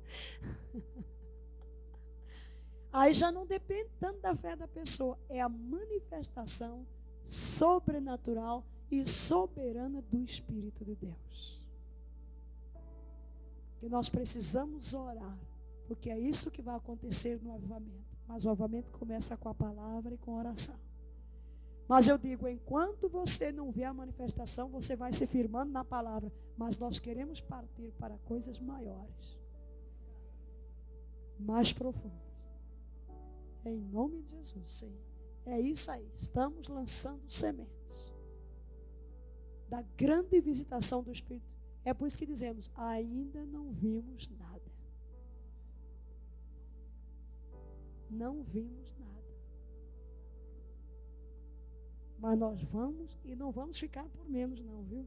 Aí 2.92 3.14
já 3.14 3.32
não 3.32 3.46
depende 3.46 3.90
tanto 3.98 4.20
da 4.20 4.36
fé 4.36 4.54
da 4.54 4.68
pessoa, 4.68 5.18
é 5.30 5.40
a 5.40 5.48
manifestação 5.48 6.86
sobrenatural 7.24 8.66
e 8.90 9.02
soberana 9.06 10.02
do 10.02 10.22
Espírito 10.22 10.84
de 10.84 10.94
Deus. 10.94 11.62
Que 13.80 13.88
nós 13.88 14.10
precisamos 14.10 14.92
orar 14.92 15.38
porque 15.86 16.10
é 16.10 16.18
isso 16.18 16.50
que 16.50 16.62
vai 16.62 16.76
acontecer 16.76 17.40
no 17.42 17.54
avivamento. 17.54 18.16
Mas 18.26 18.44
o 18.44 18.50
avivamento 18.50 18.90
começa 18.90 19.36
com 19.36 19.48
a 19.48 19.54
palavra 19.54 20.14
e 20.14 20.18
com 20.18 20.32
a 20.32 20.38
oração. 20.38 20.76
Mas 21.88 22.08
eu 22.08 22.18
digo, 22.18 22.48
enquanto 22.48 23.08
você 23.08 23.52
não 23.52 23.70
vê 23.70 23.84
a 23.84 23.94
manifestação, 23.94 24.68
você 24.68 24.96
vai 24.96 25.12
se 25.12 25.26
firmando 25.26 25.72
na 25.72 25.84
palavra. 25.84 26.32
Mas 26.56 26.76
nós 26.76 26.98
queremos 26.98 27.40
partir 27.40 27.92
para 27.98 28.18
coisas 28.18 28.58
maiores, 28.58 29.38
mais 31.38 31.72
profundas. 31.72 32.26
Em 33.64 33.78
nome 33.78 34.22
de 34.22 34.30
Jesus, 34.30 34.72
sim. 34.72 34.92
É 35.44 35.60
isso 35.60 35.90
aí. 35.90 36.10
Estamos 36.16 36.66
lançando 36.68 37.30
sementes 37.30 37.76
da 39.68 39.82
grande 39.96 40.40
visitação 40.40 41.02
do 41.02 41.12
Espírito. 41.12 41.46
É 41.84 41.92
por 41.94 42.06
isso 42.06 42.18
que 42.18 42.26
dizemos: 42.26 42.70
ainda 42.74 43.44
não 43.46 43.70
vimos 43.72 44.28
nada. 44.38 44.62
Não 48.10 48.42
vimos 48.42 48.94
nada. 48.98 49.16
Mas 52.18 52.38
nós 52.38 52.62
vamos 52.64 53.18
e 53.24 53.34
não 53.34 53.50
vamos 53.50 53.78
ficar 53.78 54.08
por 54.08 54.28
menos, 54.28 54.60
não, 54.60 54.82
viu? 54.82 55.06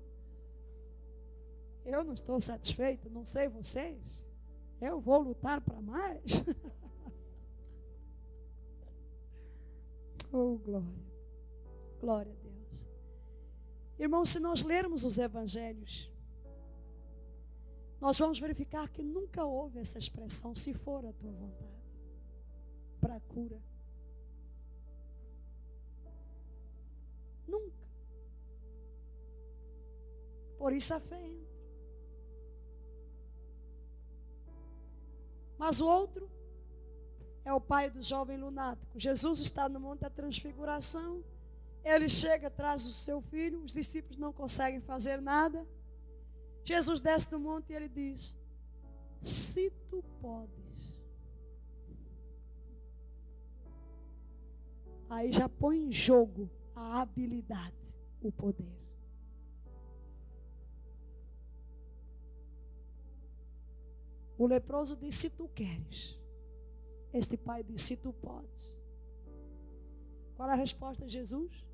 Eu 1.86 2.04
não 2.04 2.14
estou 2.14 2.40
satisfeito, 2.40 3.10
não 3.10 3.26
sei 3.26 3.48
vocês. 3.48 4.24
Eu 4.80 5.00
vou 5.00 5.22
lutar 5.22 5.60
para 5.62 5.82
mais. 5.82 6.24
oh, 10.32 10.58
glória. 10.58 11.10
Glória 12.00 12.32
a 12.32 12.36
Deus. 12.36 12.88
Irmãos, 13.98 14.30
se 14.30 14.40
nós 14.40 14.64
lermos 14.64 15.04
os 15.04 15.18
evangelhos, 15.18 16.12
nós 18.00 18.18
vamos 18.18 18.40
verificar 18.40 18.88
que 18.90 19.04
nunca 19.04 19.44
houve 19.44 19.80
essa 19.80 19.98
expressão, 19.98 20.56
se 20.56 20.74
for 20.74 21.06
a 21.06 21.12
tua 21.12 21.32
vontade 21.32 21.79
para 23.00 23.16
a 23.16 23.20
cura. 23.20 23.58
Nunca. 27.48 27.88
Por 30.58 30.74
isso 30.74 30.94
a 30.94 31.00
fé 31.00 31.22
entra. 31.26 31.50
Mas 35.58 35.82
o 35.82 35.88
outro 35.88 36.30
é 37.44 37.54
o 37.54 37.60
pai 37.60 37.90
do 37.90 38.02
jovem 38.02 38.38
lunático. 38.38 39.00
Jesus 39.00 39.40
está 39.40 39.68
no 39.68 39.80
Monte 39.80 40.02
da 40.02 40.10
Transfiguração. 40.10 41.24
Ele 41.84 42.08
chega, 42.08 42.50
traz 42.50 42.86
o 42.86 42.94
seu 42.94 43.22
filho. 43.22 43.64
Os 43.64 43.72
discípulos 43.72 44.18
não 44.18 44.32
conseguem 44.32 44.82
fazer 44.82 45.22
nada. 45.22 45.66
Jesus 46.64 47.00
desce 47.00 47.30
do 47.30 47.40
monte 47.40 47.72
e 47.72 47.76
ele 47.76 47.90
diz: 47.90 48.36
Se 49.22 49.72
tu 49.90 50.04
podes 50.22 50.69
aí 55.10 55.32
já 55.32 55.50
põe 55.50 55.86
em 55.86 55.92
jogo 55.92 56.50
a 56.76 57.02
habilidade, 57.02 57.98
o 58.22 58.32
poder. 58.32 58.80
O 64.38 64.48
leproso 64.48 64.96
disse: 64.96 65.22
Se 65.22 65.30
tu 65.32 65.50
queres. 65.50 66.18
Este 67.12 67.36
pai 67.36 67.64
disse: 67.64 67.88
Se 67.88 67.98
tu 67.98 68.14
podes. 68.14 68.74
Qual 70.38 70.50
a 70.50 70.56
resposta 70.56 71.06
de 71.06 71.12
Jesus? 71.12 71.66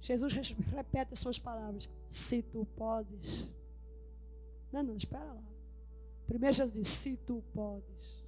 Jesus 0.00 0.32
repete 0.74 1.12
as 1.12 1.20
suas 1.20 1.38
palavras: 1.38 1.88
Se 2.08 2.42
tu 2.42 2.66
podes. 2.76 3.48
Não, 4.72 4.82
não, 4.82 4.96
espera 4.96 5.32
lá. 5.32 5.44
Primeiro 6.26 6.56
Jesus 6.56 6.72
disse: 6.72 6.90
Se 6.90 7.16
tu 7.18 7.44
podes. 7.54 8.24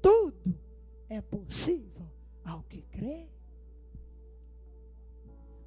Tudo 0.00 0.58
é 1.08 1.20
possível 1.20 2.10
ao 2.44 2.62
que 2.64 2.82
crê. 2.82 3.28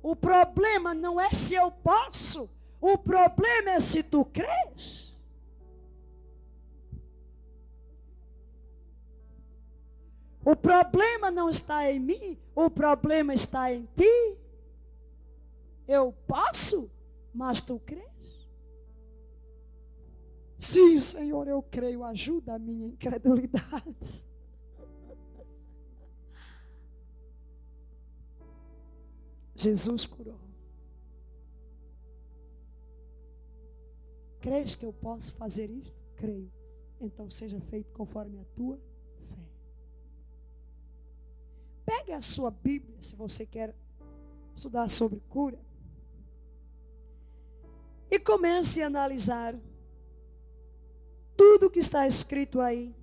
O 0.01 0.15
problema 0.15 0.93
não 0.93 1.19
é 1.19 1.29
se 1.31 1.55
eu 1.55 1.71
posso, 1.71 2.49
o 2.79 2.97
problema 2.97 3.71
é 3.71 3.79
se 3.79 4.03
tu 4.03 4.23
crês. 4.25 5.17
O 10.45 10.55
problema 10.55 11.31
não 11.31 11.49
está 11.49 11.91
em 11.91 11.99
mim, 11.99 12.39
o 12.53 12.69
problema 12.69 13.33
está 13.33 13.73
em 13.73 13.89
ti. 13.95 14.37
Eu 15.87 16.13
posso, 16.27 16.91
mas 17.33 17.61
tu 17.61 17.79
crês? 17.79 18.05
Sim, 20.59 20.99
Senhor, 20.99 21.47
eu 21.47 21.63
creio, 21.63 22.03
ajuda 22.03 22.55
a 22.55 22.59
minha 22.59 22.87
incredulidade. 22.87 24.25
Jesus 29.55 30.05
curou. 30.05 30.39
Crês 34.41 34.75
que 34.75 34.85
eu 34.85 34.93
posso 34.93 35.33
fazer 35.33 35.69
isto? 35.69 35.97
Creio. 36.15 36.51
Então 37.01 37.29
seja 37.29 37.59
feito 37.61 37.91
conforme 37.93 38.39
a 38.39 38.45
tua 38.55 38.79
Pegue 41.85 42.13
a 42.13 42.21
sua 42.21 42.49
Bíblia, 42.49 42.99
se 42.99 43.15
você 43.15 43.45
quer 43.45 43.75
estudar 44.55 44.89
sobre 44.89 45.19
cura. 45.29 45.59
E 48.09 48.19
comece 48.19 48.81
a 48.81 48.87
analisar 48.87 49.55
tudo 51.37 51.69
que 51.69 51.79
está 51.79 52.07
escrito 52.07 52.59
aí. 52.59 52.95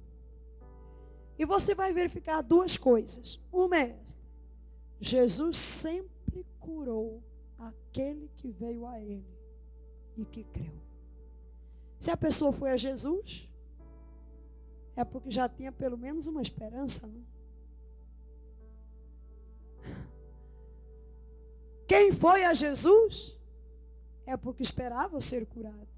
E 1.38 1.44
você 1.44 1.74
vai 1.74 1.92
verificar 1.92 2.42
duas 2.42 2.76
coisas. 2.76 3.40
Uma 3.52 3.78
é 3.78 3.98
Jesus 5.00 5.56
sempre 5.56 6.11
curou 6.62 7.22
aquele 7.58 8.30
que 8.36 8.50
veio 8.50 8.86
a 8.86 9.00
Ele 9.00 9.26
e 10.16 10.24
que 10.24 10.44
creu. 10.44 10.72
Se 11.98 12.10
a 12.10 12.16
pessoa 12.16 12.52
foi 12.52 12.70
a 12.70 12.76
Jesus, 12.76 13.48
é 14.96 15.04
porque 15.04 15.30
já 15.30 15.48
tinha 15.48 15.72
pelo 15.72 15.96
menos 15.96 16.26
uma 16.26 16.42
esperança? 16.42 17.06
Né? 17.06 17.22
Quem 21.86 22.12
foi 22.12 22.44
a 22.44 22.54
Jesus 22.54 23.38
é 24.26 24.36
porque 24.36 24.62
esperava 24.62 25.20
ser 25.20 25.46
curado. 25.46 25.88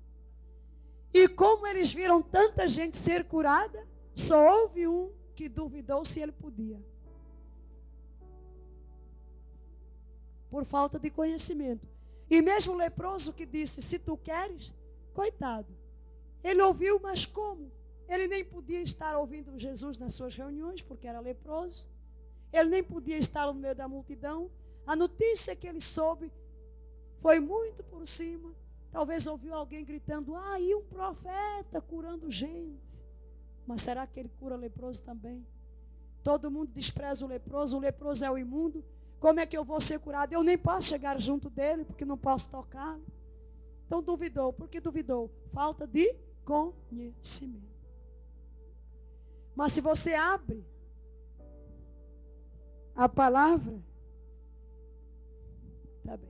E 1.12 1.28
como 1.28 1.66
eles 1.66 1.92
viram 1.92 2.20
tanta 2.20 2.66
gente 2.68 2.96
ser 2.96 3.24
curada, 3.24 3.86
só 4.14 4.62
houve 4.62 4.88
um 4.88 5.12
que 5.34 5.48
duvidou 5.48 6.04
se 6.04 6.20
ele 6.20 6.32
podia. 6.32 6.80
Por 10.54 10.64
falta 10.64 11.00
de 11.00 11.10
conhecimento. 11.10 11.84
E 12.30 12.40
mesmo 12.40 12.74
o 12.74 12.76
leproso 12.76 13.32
que 13.32 13.44
disse: 13.44 13.82
Se 13.82 13.98
tu 13.98 14.16
queres, 14.16 14.72
coitado. 15.12 15.66
Ele 16.44 16.62
ouviu, 16.62 17.00
mas 17.00 17.26
como? 17.26 17.72
Ele 18.08 18.28
nem 18.28 18.44
podia 18.44 18.80
estar 18.80 19.18
ouvindo 19.18 19.58
Jesus 19.58 19.98
nas 19.98 20.14
suas 20.14 20.32
reuniões, 20.32 20.80
porque 20.80 21.08
era 21.08 21.18
leproso. 21.18 21.88
Ele 22.52 22.68
nem 22.68 22.84
podia 22.84 23.16
estar 23.16 23.48
no 23.48 23.54
meio 23.54 23.74
da 23.74 23.88
multidão. 23.88 24.48
A 24.86 24.94
notícia 24.94 25.56
que 25.56 25.66
ele 25.66 25.80
soube 25.80 26.30
foi 27.20 27.40
muito 27.40 27.82
por 27.82 28.06
cima. 28.06 28.54
Talvez 28.92 29.26
ouviu 29.26 29.54
alguém 29.54 29.84
gritando: 29.84 30.36
Ah, 30.36 30.60
e 30.60 30.72
um 30.72 30.84
profeta 30.84 31.80
curando 31.80 32.30
gente. 32.30 33.04
Mas 33.66 33.82
será 33.82 34.06
que 34.06 34.20
ele 34.20 34.30
cura 34.38 34.54
leproso 34.54 35.02
também? 35.02 35.44
Todo 36.22 36.48
mundo 36.48 36.70
despreza 36.72 37.24
o 37.24 37.28
leproso, 37.28 37.76
o 37.76 37.80
leproso 37.80 38.24
é 38.24 38.30
o 38.30 38.38
imundo. 38.38 38.84
Como 39.24 39.40
é 39.40 39.46
que 39.46 39.56
eu 39.56 39.64
vou 39.64 39.80
ser 39.80 39.98
curado? 40.00 40.34
Eu 40.34 40.42
nem 40.42 40.58
posso 40.58 40.86
chegar 40.86 41.18
junto 41.18 41.48
dele, 41.48 41.82
porque 41.82 42.04
não 42.04 42.18
posso 42.18 42.46
tocá-lo. 42.50 43.02
Então 43.86 44.02
duvidou. 44.02 44.52
Por 44.52 44.68
que 44.68 44.78
duvidou? 44.80 45.30
Falta 45.50 45.86
de 45.86 46.14
conhecimento. 46.44 47.72
Mas 49.56 49.72
se 49.72 49.80
você 49.80 50.12
abre 50.12 50.62
a 52.94 53.08
palavra, 53.08 53.82
Tá 56.04 56.18
bem. 56.18 56.28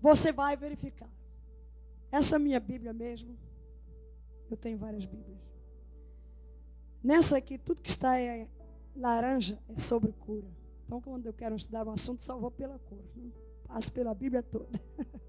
Você 0.00 0.32
vai 0.32 0.56
verificar. 0.56 1.10
Essa 2.10 2.38
minha 2.38 2.58
Bíblia 2.58 2.94
mesmo, 2.94 3.38
eu 4.50 4.56
tenho 4.56 4.78
várias 4.78 5.04
Bíblias. 5.04 5.49
Nessa 7.02 7.38
aqui, 7.38 7.58
tudo 7.58 7.80
que 7.80 7.90
está 7.90 8.20
em 8.20 8.48
laranja 8.94 9.58
é 9.68 9.78
sobre 9.78 10.12
cura. 10.12 10.46
Então, 10.84 11.00
quando 11.00 11.26
eu 11.26 11.32
quero 11.32 11.54
estudar 11.56 11.86
um 11.86 11.92
assunto, 11.92 12.24
só 12.24 12.38
vou 12.38 12.50
pela 12.50 12.78
cor. 12.78 12.98
Né? 13.16 13.30
Passo 13.66 13.92
pela 13.92 14.14
Bíblia 14.14 14.42
toda. 14.42 14.80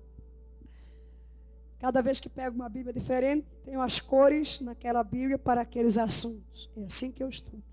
Cada 1.79 2.01
vez 2.01 2.19
que 2.19 2.29
pego 2.29 2.55
uma 2.55 2.69
Bíblia 2.69 2.93
diferente, 2.93 3.47
tenho 3.63 3.81
as 3.81 3.99
cores 3.99 4.61
naquela 4.61 5.03
Bíblia 5.03 5.37
para 5.37 5.61
aqueles 5.61 5.97
assuntos. 5.97 6.69
É 6.75 6.83
assim 6.83 7.11
que 7.11 7.23
eu 7.23 7.29
estudo 7.29 7.63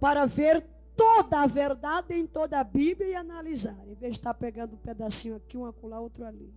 para 0.00 0.24
ver 0.24 0.66
toda 0.96 1.42
a 1.42 1.46
verdade 1.46 2.14
em 2.14 2.26
toda 2.26 2.58
a 2.58 2.64
Bíblia 2.64 3.10
e 3.10 3.14
analisar, 3.14 3.78
em 3.86 3.94
vez 3.94 4.14
de 4.14 4.18
estar 4.18 4.34
pegando 4.34 4.74
um 4.74 4.78
pedacinho 4.78 5.36
aqui, 5.36 5.56
um 5.56 5.66
acolá, 5.66 6.00
outro 6.00 6.24
ali. 6.24 6.52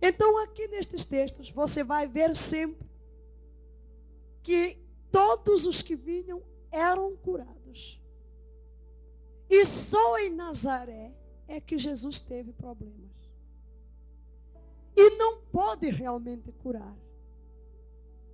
Então, 0.00 0.38
aqui 0.42 0.68
nestes 0.68 1.04
textos, 1.04 1.50
você 1.50 1.82
vai 1.82 2.06
ver 2.06 2.36
sempre 2.36 2.86
que 4.46 4.78
todos 5.10 5.66
os 5.66 5.82
que 5.82 5.96
vinham 5.96 6.40
eram 6.70 7.16
curados. 7.16 8.00
E 9.50 9.64
só 9.64 10.20
em 10.20 10.30
Nazaré 10.30 11.12
é 11.48 11.60
que 11.60 11.76
Jesus 11.76 12.20
teve 12.20 12.52
problemas. 12.52 13.10
E 14.94 15.10
não 15.16 15.40
pôde 15.46 15.90
realmente 15.90 16.52
curar. 16.52 16.96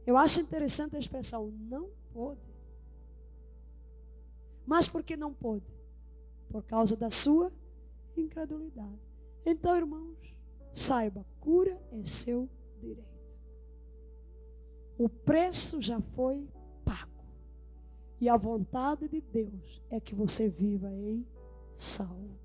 Eu 0.06 0.18
acho 0.18 0.38
interessante 0.38 0.96
a 0.96 0.98
expressão, 0.98 1.50
não 1.50 1.88
pôde. 2.12 2.42
Mas 4.66 4.86
por 4.86 5.02
que 5.02 5.16
não 5.16 5.32
pôde? 5.32 5.72
Por 6.50 6.62
causa 6.62 6.94
da 6.94 7.08
sua 7.08 7.50
incredulidade. 8.14 9.00
Então, 9.46 9.74
irmãos, 9.74 10.36
saiba, 10.74 11.24
cura 11.40 11.80
é 11.90 12.04
seu 12.04 12.50
direito. 12.78 13.11
O 15.02 15.08
preço 15.08 15.82
já 15.82 16.00
foi 16.14 16.48
pago. 16.84 17.24
E 18.20 18.28
a 18.28 18.36
vontade 18.36 19.08
de 19.08 19.20
Deus 19.20 19.82
é 19.90 19.98
que 19.98 20.14
você 20.14 20.48
viva 20.48 20.92
em 20.92 21.26
saúde. 21.76 22.38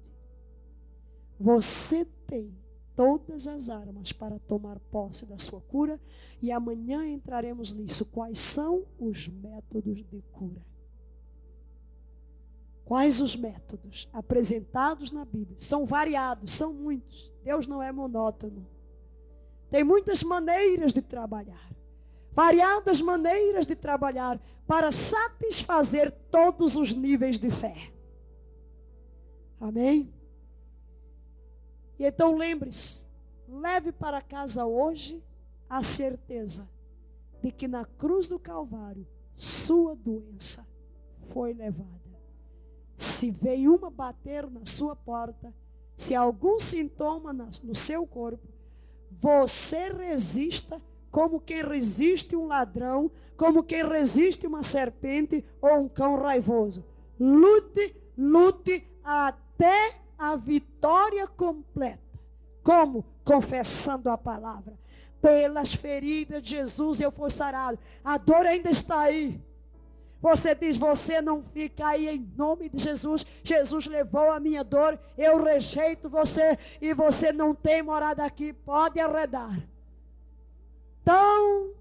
Você 1.39 2.03
tem 2.25 2.51
todas 2.95 3.45
as 3.47 3.69
armas 3.69 4.11
para 4.11 4.39
tomar 4.39 4.79
posse 4.79 5.23
da 5.27 5.37
sua 5.37 5.61
cura 5.61 6.01
e 6.41 6.51
amanhã 6.51 7.07
entraremos 7.07 7.75
nisso. 7.75 8.03
Quais 8.05 8.39
são 8.39 8.87
os 8.97 9.27
métodos 9.27 10.03
de 10.03 10.23
cura? 10.31 10.65
Quais 12.85 13.21
os 13.21 13.35
métodos 13.35 14.09
apresentados 14.11 15.11
na 15.11 15.25
Bíblia? 15.25 15.59
São 15.59 15.85
variados, 15.85 16.53
são 16.53 16.73
muitos. 16.73 17.31
Deus 17.43 17.67
não 17.67 17.83
é 17.83 17.91
monótono. 17.91 18.65
Tem 19.69 19.83
muitas 19.83 20.23
maneiras 20.23 20.91
de 20.91 21.03
trabalhar. 21.03 21.76
Variadas 22.37 23.01
maneiras 23.01 23.65
de 23.65 23.75
trabalhar 23.75 24.39
para 24.67 24.91
satisfazer 24.91 26.11
todos 26.29 26.75
os 26.75 26.93
níveis 26.93 27.39
de 27.39 27.49
fé. 27.49 27.91
Amém? 29.59 30.13
E 31.97 32.05
então 32.05 32.37
lembre-se, 32.37 33.07
leve 33.49 33.91
para 33.91 34.21
casa 34.21 34.67
hoje 34.67 35.19
a 35.67 35.81
certeza 35.81 36.69
de 37.41 37.51
que 37.51 37.67
na 37.67 37.85
cruz 37.85 38.27
do 38.27 38.37
Calvário 38.37 39.07
sua 39.33 39.95
doença 39.95 40.63
foi 41.33 41.55
levada. 41.55 41.89
Se 42.99 43.31
veio 43.31 43.75
uma 43.75 43.89
bater 43.89 44.47
na 44.47 44.63
sua 44.63 44.95
porta, 44.95 45.51
se 45.95 46.13
algum 46.13 46.59
sintoma 46.59 47.33
no 47.33 47.73
seu 47.73 48.05
corpo, 48.05 48.47
você 49.09 49.89
resista, 49.89 50.79
como 51.11 51.39
quem 51.39 51.63
resiste 51.63 52.35
um 52.35 52.47
ladrão, 52.47 53.11
como 53.35 53.63
quem 53.63 53.87
resiste 53.87 54.45
uma 54.45 54.63
serpente 54.63 55.43
ou 55.61 55.81
um 55.81 55.89
cão 55.89 56.17
raivoso. 56.17 56.83
Lute, 57.19 57.95
lute 58.17 58.87
até 59.03 59.99
a 60.17 60.35
vitória 60.35 61.27
completa. 61.27 61.99
Como? 62.63 63.05
Confessando 63.23 64.09
a 64.09 64.17
palavra. 64.17 64.73
Pelas 65.21 65.73
feridas 65.73 66.43
de 66.43 66.49
Jesus 66.51 66.99
eu 66.99 67.11
fui 67.11 67.29
sarado. 67.29 67.79
A 68.03 68.17
dor 68.17 68.45
ainda 68.45 68.69
está 68.69 69.01
aí. 69.01 69.41
Você 70.21 70.55
diz, 70.55 70.77
você 70.77 71.21
não 71.21 71.43
fica 71.53 71.87
aí 71.87 72.07
em 72.07 72.31
nome 72.35 72.69
de 72.69 72.81
Jesus. 72.81 73.25
Jesus 73.43 73.85
levou 73.85 74.31
a 74.31 74.39
minha 74.39 74.63
dor, 74.63 74.99
eu 75.17 75.43
rejeito 75.43 76.09
você 76.09 76.57
e 76.81 76.93
você 76.93 77.31
não 77.31 77.53
tem 77.53 77.83
morada 77.83 78.25
aqui. 78.25 78.51
Pode 78.51 78.99
arredar. 78.99 79.57
Então, 81.07 81.71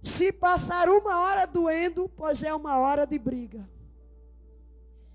se 0.00 0.30
passar 0.30 0.88
uma 0.88 1.18
hora 1.22 1.44
doendo, 1.44 2.08
pois 2.16 2.44
é 2.44 2.54
uma 2.54 2.78
hora 2.78 3.04
de 3.04 3.18
briga. 3.18 3.68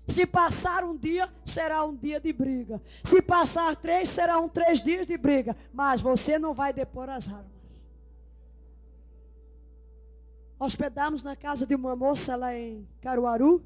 Se 0.06 0.26
passar 0.26 0.84
um 0.84 0.94
dia, 0.94 1.26
será 1.42 1.82
um 1.82 1.96
dia 1.96 2.20
de 2.20 2.34
briga. 2.34 2.82
Se 2.84 3.22
passar 3.22 3.76
três, 3.76 4.10
serão 4.10 4.46
três 4.46 4.82
dias 4.82 5.06
de 5.06 5.16
briga. 5.16 5.56
Mas 5.72 6.02
você 6.02 6.38
não 6.38 6.52
vai 6.52 6.70
depor 6.74 7.08
as 7.08 7.28
armas. 7.28 7.46
Hospedamos 10.58 11.22
na 11.22 11.34
casa 11.34 11.66
de 11.66 11.74
uma 11.74 11.96
moça 11.96 12.36
lá 12.36 12.54
em 12.54 12.86
Caruaru. 13.00 13.64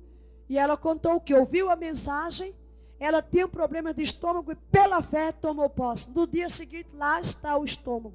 E 0.49 0.57
ela 0.57 0.77
contou 0.77 1.21
que 1.21 1.35
ouviu 1.35 1.69
a 1.69 1.75
mensagem. 1.75 2.55
Ela 3.01 3.21
tinha 3.21 3.47
um 3.47 3.51
problema 3.51 3.93
de 3.93 4.05
estômago 4.05 4.53
e 4.53 4.55
pela 4.55 5.03
fé 5.03 5.33
tomou 5.33 5.69
posse. 5.69 6.13
No 6.13 6.29
dia 6.29 6.49
seguinte, 6.49 6.91
lá 6.95 7.21
está 7.21 7.57
o 7.57 7.65
estômago. 7.65 8.15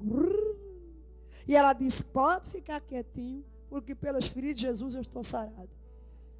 E 1.50 1.56
ela 1.56 1.72
disse: 1.72 2.04
Pode 2.04 2.48
ficar 2.48 2.80
quietinho, 2.80 3.44
porque 3.68 3.92
pelas 3.92 4.28
feridas 4.28 4.60
de 4.60 4.62
Jesus 4.68 4.94
eu 4.94 5.00
estou 5.00 5.24
sarado. 5.24 5.68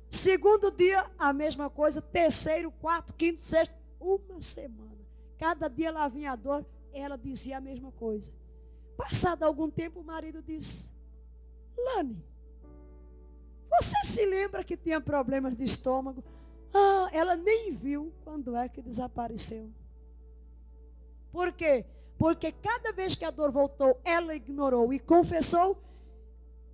Segundo 0.09 0.71
dia, 0.71 1.11
a 1.19 1.33
mesma 1.33 1.69
coisa. 1.69 2.01
Terceiro, 2.01 2.71
quarto, 2.71 3.13
quinto, 3.15 3.43
sexto, 3.45 3.75
uma 4.01 4.41
semana. 4.41 5.05
Cada 5.37 5.67
dia 5.67 5.89
ela 5.89 6.07
vinha 6.07 6.31
a 6.31 6.37
dor, 6.37 6.65
ela 6.93 7.19
dizia 7.19 7.59
a 7.59 7.61
mesma 7.61 7.91
coisa. 7.91 8.33
Passado 8.97 9.43
algum 9.43 9.69
tempo, 9.69 9.99
o 9.99 10.05
marido 10.05 10.41
disse: 10.41 10.93
Lani, 11.77 12.25
você 13.69 14.07
se 14.07 14.25
lembra 14.25 14.63
que 14.63 14.77
tinha 14.77 15.01
problemas 15.01 15.57
de 15.57 15.65
estômago? 15.65 16.23
Ah, 16.73 17.09
ela 17.13 17.35
nem 17.35 17.75
viu 17.75 18.13
quando 18.23 18.55
é 18.55 18.69
que 18.69 18.81
desapareceu. 18.81 19.73
Por 21.33 21.53
quê? 21.53 21.85
Porque 22.21 22.53
cada 22.53 22.93
vez 22.93 23.15
que 23.15 23.25
a 23.25 23.31
dor 23.31 23.51
voltou, 23.51 23.99
ela 24.05 24.37
ignorou 24.37 24.93
e 24.93 25.01
confessou 25.01 25.83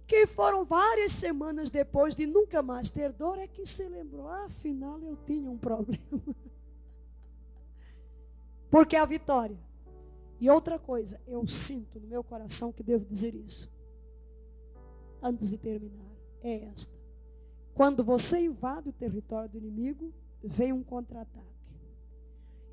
que 0.05 0.27
foram 0.27 0.65
várias 0.65 1.13
semanas 1.13 1.71
depois 1.71 2.17
de 2.17 2.27
nunca 2.27 2.65
mais 2.65 2.91
ter 2.91 3.13
dor, 3.13 3.39
é 3.39 3.47
que 3.47 3.65
se 3.65 3.89
lembrou, 3.89 4.27
ah, 4.27 4.47
afinal 4.47 4.99
eu 5.05 5.17
tinha 5.25 5.49
um 5.49 5.57
problema. 5.57 6.03
Porque 8.69 8.97
a 8.97 9.05
vitória. 9.05 9.57
E 10.41 10.51
outra 10.51 10.81
coisa, 10.81 11.21
eu 11.29 11.47
sinto 11.47 12.01
no 12.01 12.09
meu 12.09 12.25
coração 12.25 12.73
que 12.73 12.83
devo 12.83 13.05
dizer 13.05 13.33
isso. 13.33 13.71
Antes 15.23 15.51
de 15.51 15.59
terminar, 15.59 16.11
é 16.43 16.65
esta. 16.65 16.93
Quando 17.73 18.03
você 18.03 18.41
invade 18.41 18.89
o 18.89 18.93
território 18.93 19.49
do 19.49 19.59
inimigo, 19.59 20.13
vem 20.43 20.73
um 20.73 20.83
contra-ataque. 20.83 21.56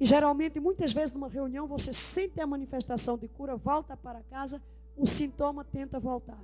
E 0.04 0.06
geralmente, 0.06 0.60
muitas 0.60 0.92
vezes, 0.92 1.14
numa 1.14 1.30
reunião, 1.30 1.66
você 1.66 1.94
sente 1.94 2.42
a 2.42 2.46
manifestação 2.46 3.18
de 3.18 3.30
cura, 3.30 3.56
volta 3.56 3.96
para 3.96 4.22
casa, 4.24 4.62
o 4.98 5.08
sintoma 5.08 5.64
tenta 5.64 5.98
voltar. 5.98 6.44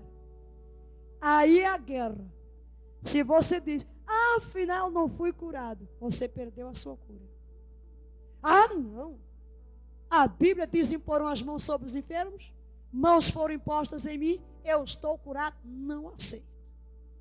Aí 1.19 1.60
é 1.60 1.67
a 1.67 1.78
guerra. 1.78 2.26
Se 3.04 3.22
você 3.22 3.60
diz, 3.60 3.86
ah, 4.08 4.38
afinal 4.38 4.89
não 4.89 5.10
fui 5.10 5.34
curado, 5.34 5.86
você 6.00 6.26
perdeu 6.26 6.69
a 6.69 6.74
sua 6.74 6.95
cura. 6.95 7.30
Ah, 8.41 8.74
não. 8.74 9.19
A 10.10 10.26
Bíblia 10.26 10.65
diz: 10.65 10.93
imporam 10.93 11.28
as 11.28 11.41
mãos 11.41 11.62
sobre 11.62 11.86
os 11.86 11.98
enfermos, 11.98 12.54
mãos 12.93 13.30
foram 13.30 13.56
impostas 13.56 14.06
em 14.06 14.17
mim, 14.17 14.41
eu 14.63 14.86
estou 14.86 15.17
curado, 15.17 15.58
não 15.65 16.08
aceito. 16.08 16.48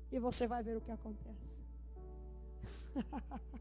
E 0.09 0.17
você 0.17 0.47
vai 0.47 0.63
ver 0.63 0.77
o 0.77 0.81
que 0.81 0.91
acontece. 0.91 1.59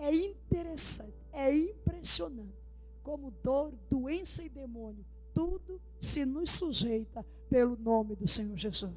É 0.00 0.14
interessante, 0.14 1.14
é 1.30 1.54
impressionante 1.54 2.58
como 3.02 3.30
dor, 3.42 3.72
doença 3.88 4.42
e 4.42 4.48
demônio, 4.48 5.04
tudo 5.34 5.78
se 6.00 6.24
nos 6.24 6.50
sujeita 6.50 7.22
pelo 7.50 7.76
nome 7.76 8.16
do 8.16 8.26
Senhor 8.26 8.56
Jesus. 8.56 8.96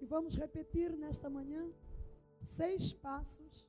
E 0.00 0.06
vamos 0.06 0.34
repetir 0.34 0.96
nesta 0.96 1.28
manhã 1.28 1.70
seis 2.42 2.94
passos, 2.94 3.68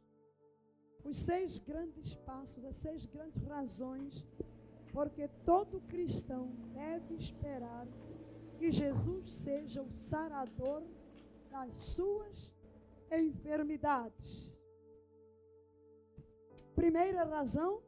os 1.04 1.18
seis 1.18 1.58
grandes 1.58 2.16
passos, 2.16 2.64
as 2.64 2.78
seis 2.78 3.06
grandes 3.06 3.44
razões, 3.44 4.26
porque 4.94 5.28
todo 5.46 5.82
cristão 5.82 6.48
deve 6.74 7.16
esperar 7.16 7.86
que 8.58 8.72
Jesus 8.72 9.34
seja 9.34 9.82
o 9.82 9.92
sarador 9.94 10.84
das 11.54 11.78
suas 11.78 12.52
enfermidades. 13.12 14.52
Primeira 16.76 17.24
razão, 17.24 17.80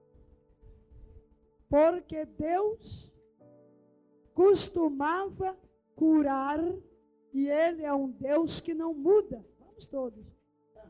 porque 1.68 2.26
Deus 2.26 3.12
costumava 4.36 5.58
curar 5.96 6.60
e 7.34 7.50
Ele 7.50 7.82
é 7.84 7.92
um 7.92 8.12
Deus 8.12 8.60
que 8.60 8.76
não 8.76 8.94
muda. 8.94 9.44
Vamos 9.60 9.88
todos. 9.88 10.24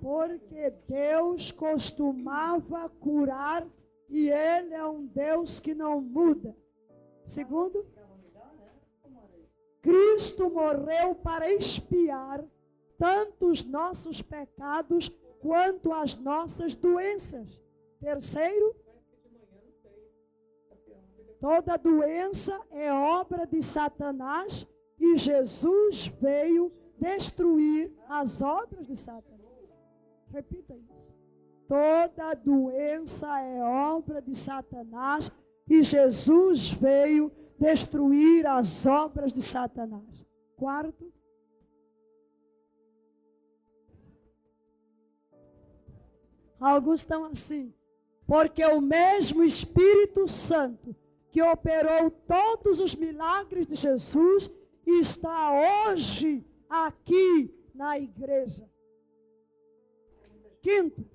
Porque 0.02 0.70
Deus 0.86 1.54
costumava 1.54 2.90
curar 2.90 3.66
e 4.10 4.30
Ele 4.30 4.74
é 4.74 4.86
um 4.86 5.06
Deus 5.06 5.62
que 5.62 5.74
não 5.74 6.02
muda. 6.02 6.54
Segundo, 7.26 7.86
Cristo 9.82 10.50
morreu 10.50 11.16
para 11.16 11.50
expiar 11.50 12.44
tanto 12.98 13.48
os 13.50 13.64
nossos 13.64 14.22
pecados 14.22 15.10
quanto 15.42 15.92
as 15.94 16.16
nossas 16.16 16.74
doenças. 16.74 17.62
Terceiro, 18.00 18.76
toda 21.40 21.78
doença 21.78 22.60
é 22.72 22.92
obra 22.92 23.46
de 23.46 23.62
Satanás 23.62 24.68
e 25.00 25.18
Jesus 25.18 26.08
veio 26.20 26.72
destruir 26.98 27.92
as 28.08 28.42
obras 28.42 28.88
de 28.88 28.96
Satanás. 28.96 29.36
Repita 30.32 30.74
isso. 30.76 31.14
Toda 31.68 32.34
doença 32.36 33.40
é 33.42 33.62
obra 33.64 34.22
de 34.22 34.36
Satanás 34.36 35.32
e 35.68 35.82
Jesus 35.82 36.72
veio 36.72 37.32
destruir 37.58 38.46
as 38.46 38.86
obras 38.86 39.34
de 39.34 39.42
Satanás. 39.42 40.26
Quarto, 40.56 41.12
Alguns 46.66 47.02
estão 47.02 47.26
assim. 47.26 47.72
Porque 48.26 48.66
o 48.66 48.82
mesmo 48.82 49.44
Espírito 49.44 50.28
Santo 50.28 50.96
que 51.30 51.40
operou 51.40 52.10
todos 52.10 52.82
os 52.82 52.96
milagres 52.96 53.68
de 53.68 53.76
Jesus 53.76 54.50
está 54.84 55.52
hoje 55.92 56.44
aqui 56.68 57.54
na 57.76 58.00
igreja. 58.00 58.68
Quinto, 60.60 61.08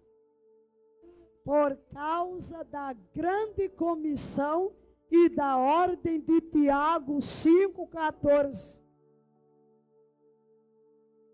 por 1.44 1.76
causa 1.92 2.62
da 2.62 2.92
grande 3.12 3.68
comissão 3.70 4.72
e 5.10 5.28
da 5.28 5.58
ordem 5.58 6.20
de 6.20 6.40
Tiago 6.42 7.16
5,14. 7.16 8.80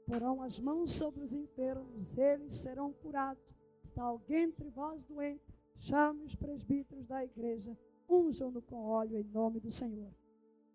Porão 0.07 0.41
as 0.41 0.59
mãos 0.59 0.93
sobre 0.93 1.23
os 1.23 1.35
enfermos, 1.35 2.17
eles 2.17 2.55
serão 2.55 2.95
curados 2.95 3.56
está 3.97 4.05
alguém 4.05 4.43
entre 4.43 4.69
vós 4.69 5.03
doente, 5.05 5.43
chame 5.79 6.25
os 6.25 6.35
presbíteros 6.35 7.07
da 7.07 7.25
igreja, 7.25 7.75
unjam-no 8.07 8.61
com 8.61 8.85
óleo 8.85 9.17
em 9.17 9.25
nome 9.25 9.59
do 9.59 9.73
Senhor. 9.73 10.11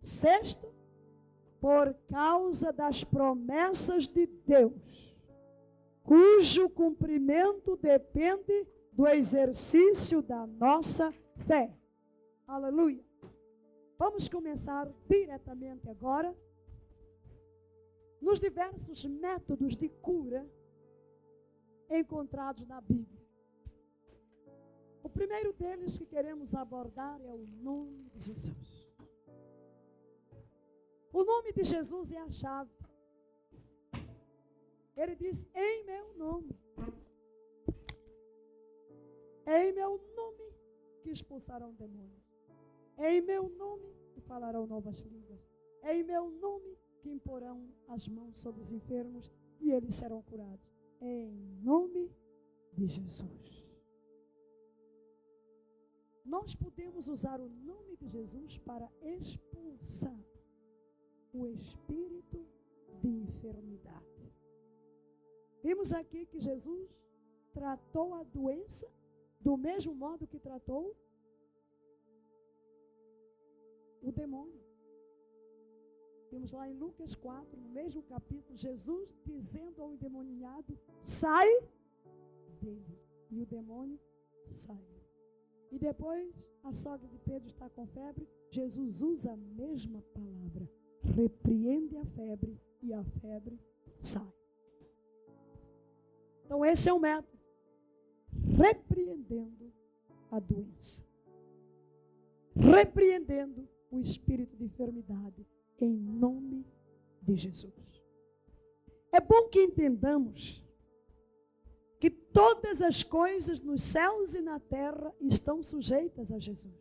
Sexto, 0.02 0.74
por 1.60 1.94
causa 2.10 2.74
das 2.74 3.04
promessas 3.04 4.08
de 4.08 4.26
Deus, 4.26 5.16
cujo 6.04 6.68
cumprimento 6.72 7.78
depende 7.78 8.66
do 8.92 9.08
exercício 9.08 10.24
da 10.24 10.48
nossa 10.48 11.14
fé. 11.46 11.72
Aleluia. 12.48 13.06
Vamos 14.00 14.28
começar 14.28 14.92
diretamente 15.08 15.88
agora 15.88 16.36
nos 18.20 18.40
diversos 18.40 19.06
métodos 19.06 19.76
de 19.76 19.90
cura 19.90 20.44
encontrados 22.00 22.66
na 22.68 22.80
Bíblia. 22.82 23.22
O 25.04 25.10
primeiro 25.10 25.52
deles 25.54 25.98
que 25.98 26.06
queremos 26.06 26.54
abordar 26.54 27.20
é 27.22 27.34
o 27.34 27.46
nome 27.62 28.04
de 28.12 28.22
Jesus. 28.22 28.88
O 31.12 31.24
nome 31.24 31.52
de 31.52 31.64
Jesus 31.64 32.12
é 32.12 32.18
a 32.18 32.30
chave. 32.30 32.72
Ele 34.96 35.16
diz: 35.16 35.46
Em 35.54 35.84
meu 35.86 36.14
nome. 36.16 36.56
Em 39.46 39.74
meu 39.74 40.00
nome 40.16 40.54
que 41.02 41.10
expulsarão 41.10 41.74
demônios. 41.74 42.24
Em 42.98 43.20
meu 43.22 43.50
nome 43.50 43.94
que 44.14 44.22
falarão 44.22 44.66
novas 44.66 45.00
línguas. 45.00 45.42
Em 45.84 46.04
meu 46.04 46.30
nome 46.30 46.78
que 47.02 47.10
imporão 47.10 47.68
as 47.88 48.08
mãos 48.08 48.40
sobre 48.40 48.62
os 48.62 48.72
enfermos 48.72 49.32
e 49.60 49.72
eles 49.72 49.96
serão 49.96 50.22
curados. 50.22 50.71
Em 51.02 51.32
nome 51.64 52.12
de 52.74 52.88
Jesus. 52.88 53.66
Nós 56.24 56.54
podemos 56.54 57.08
usar 57.08 57.42
o 57.42 57.50
nome 57.50 57.98
de 57.98 58.08
Jesus 58.08 58.60
para 58.60 58.88
expulsar 59.02 60.24
o 61.34 61.48
espírito 61.48 62.46
de 63.02 63.10
enfermidade. 63.10 64.32
Vimos 65.64 65.92
aqui 65.92 66.26
que 66.28 66.40
Jesus 66.40 66.96
tratou 67.52 68.14
a 68.14 68.24
doença 68.24 68.88
do 69.40 69.58
mesmo 69.58 69.96
modo 69.96 70.28
que 70.28 70.40
tratou 70.40 70.96
o 74.04 74.12
demônio. 74.12 74.71
Vimos 76.32 76.54
lá 76.54 76.68
em 76.68 76.74
Lucas 76.74 77.14
4, 77.14 77.60
no 77.60 77.70
mesmo 77.70 78.02
capítulo, 78.04 78.58
Jesus 78.58 79.14
dizendo 79.26 79.82
ao 79.82 79.92
endemoniado: 79.92 80.80
sai 81.04 81.50
dele. 82.62 82.98
E 83.30 83.42
o 83.42 83.46
demônio 83.46 84.00
saiu. 84.54 85.02
E 85.72 85.78
depois, 85.78 86.34
a 86.64 86.72
sogra 86.72 87.08
de 87.08 87.18
Pedro 87.20 87.50
está 87.50 87.70
com 87.70 87.86
febre, 87.88 88.28
Jesus 88.50 89.02
usa 89.02 89.34
a 89.34 89.38
mesma 89.38 90.02
palavra. 90.14 90.70
Repreende 91.04 91.98
a 91.98 92.06
febre 92.06 92.58
e 92.82 92.94
a 92.94 93.04
febre 93.04 93.60
sai. 94.00 94.34
Então, 96.46 96.64
esse 96.66 96.88
é 96.90 96.94
o 96.94 97.00
método. 97.00 97.40
Repreendendo 98.58 99.72
a 100.30 100.40
doença. 100.40 101.04
Repreendendo 102.56 103.68
o 103.90 104.00
espírito 104.00 104.56
de 104.56 104.66
enfermidade. 104.66 105.46
Em 105.82 105.98
nome 105.98 106.64
de 107.24 107.36
Jesus. 107.36 107.74
É 109.12 109.20
bom 109.20 109.50
que 109.50 109.60
entendamos 109.64 110.64
que 112.00 112.10
todas 112.10 112.82
as 112.82 113.04
coisas 113.04 113.60
nos 113.60 113.82
céus 113.82 114.36
e 114.36 114.42
na 114.42 114.60
terra 114.60 115.14
estão 115.20 115.62
sujeitas 115.64 116.32
a 116.32 116.38
Jesus. 116.38 116.74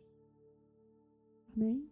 Amém? 1.53 1.91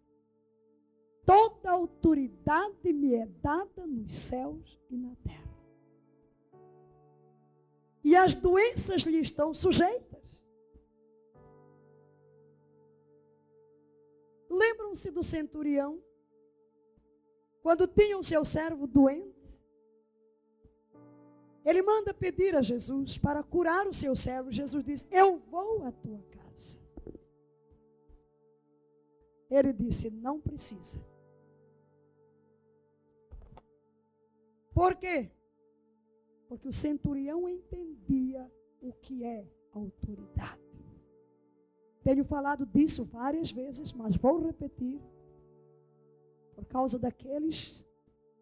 Toda 1.25 1.71
autoridade 1.71 2.93
me 2.93 3.15
é 3.15 3.25
dada 3.25 3.85
nos 3.85 4.15
céus 4.15 4.79
e 4.89 4.95
na 4.95 5.15
terra. 5.17 5.39
E 8.03 8.15
as 8.15 8.33
doenças 8.33 9.01
lhe 9.03 9.19
estão 9.19 9.53
sujeitas. 9.53 10.43
Lembram-se 14.49 15.11
do 15.11 15.21
centurião? 15.21 16.01
Quando 17.69 17.85
tinha 17.85 18.17
o 18.17 18.23
seu 18.23 18.43
servo 18.43 18.87
doente? 18.87 19.61
Ele 21.63 21.83
manda 21.83 22.11
pedir 22.15 22.55
a 22.55 22.63
Jesus 22.63 23.15
para 23.15 23.43
curar 23.43 23.87
o 23.87 23.93
seu 23.93 24.15
servo. 24.15 24.51
Jesus 24.51 24.83
diz: 24.83 25.07
Eu 25.11 25.37
vou 25.37 25.85
à 25.85 25.91
tua 25.91 26.19
casa. 26.31 26.79
Ele 29.51 29.71
disse: 29.71 30.09
Não 30.09 30.41
precisa. 30.41 30.99
Por 34.73 34.95
quê? 34.95 35.29
Porque 36.47 36.67
o 36.67 36.73
centurião 36.73 37.47
entendia 37.47 38.51
o 38.81 38.91
que 38.93 39.23
é 39.23 39.47
autoridade. 39.73 40.83
Tenho 42.03 42.25
falado 42.25 42.65
disso 42.65 43.05
várias 43.05 43.51
vezes, 43.51 43.93
mas 43.93 44.15
vou 44.15 44.39
repetir. 44.39 44.99
Por 46.59 46.65
causa 46.65 46.99
daqueles 46.99 47.85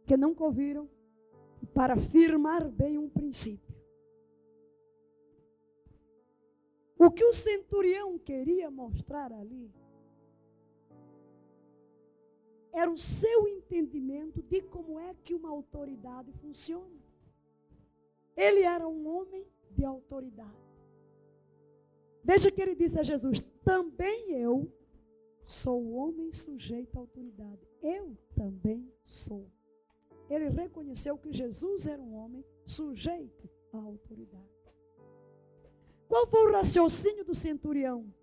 que 0.05 0.17
nunca 0.17 0.43
ouviram 0.43 0.89
para 1.73 1.95
firmar 1.95 2.67
bem 2.67 2.97
um 2.97 3.07
princípio. 3.07 3.75
O 6.97 7.11
que 7.11 7.23
o 7.23 7.33
centurião 7.33 8.17
queria 8.17 8.71
mostrar 8.71 9.31
ali 9.31 9.71
era 12.73 12.89
o 12.89 12.97
seu 12.97 13.47
entendimento 13.47 14.41
de 14.41 14.61
como 14.63 14.99
é 14.99 15.13
que 15.23 15.33
uma 15.33 15.49
autoridade 15.49 16.31
funciona. 16.33 16.99
Ele 18.35 18.61
era 18.61 18.87
um 18.87 19.07
homem 19.07 19.45
de 19.71 19.85
autoridade. 19.85 20.67
Veja 22.23 22.51
que 22.51 22.61
ele 22.61 22.75
disse 22.75 22.99
a 22.99 23.03
Jesus: 23.03 23.39
também 23.63 24.31
eu 24.31 24.71
sou 25.47 25.93
homem 25.93 26.31
sujeito 26.31 26.97
à 26.97 26.99
autoridade. 26.99 27.67
Eu 27.81 28.15
também 28.35 28.91
sou 29.01 29.49
ele 30.29 30.49
reconheceu 30.49 31.17
que 31.17 31.31
Jesus 31.31 31.87
era 31.87 32.01
um 32.01 32.15
homem 32.15 32.43
sujeito 32.65 33.49
à 33.71 33.77
autoridade. 33.77 34.45
Qual 36.07 36.27
foi 36.27 36.49
o 36.49 36.51
raciocínio 36.51 37.23
do 37.23 37.33
centurião? 37.33 38.13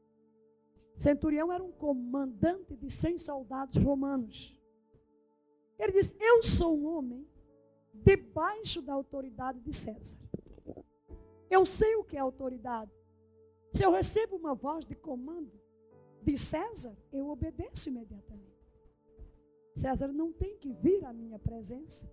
Centurião 0.97 1.53
era 1.53 1.63
um 1.63 1.73
comandante 1.73 2.77
de 2.77 2.91
100 2.91 3.19
soldados 3.19 3.83
romanos. 3.83 4.59
Ele 5.79 5.93
diz: 5.93 6.15
Eu 6.21 6.43
sou 6.43 6.79
um 6.79 6.87
homem 6.87 7.27
debaixo 7.93 8.81
da 8.81 8.93
autoridade 8.93 9.61
de 9.61 9.73
César. 9.73 10.19
Eu 11.51 11.67
sei 11.67 11.97
o 11.97 12.05
que 12.05 12.17
é 12.17 12.21
autoridade. 12.21 12.93
Se 13.73 13.85
eu 13.85 13.91
recebo 13.91 14.37
uma 14.37 14.55
voz 14.55 14.85
de 14.85 14.95
comando 14.95 15.53
de 16.25 16.39
César, 16.39 16.97
eu 17.13 17.29
obedeço 17.29 17.89
imediatamente. 17.91 18.45
César 19.75 20.09
não 20.09 20.33
tem 20.33 20.57
que 20.57 20.73
vir 20.73 21.05
à 21.05 21.13
minha 21.13 21.39
presença 21.39 22.11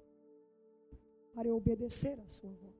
para 1.33 1.47
eu 1.47 1.55
obedecer 1.55 2.19
a 2.19 2.27
sua 2.27 2.51
voz. 2.51 2.75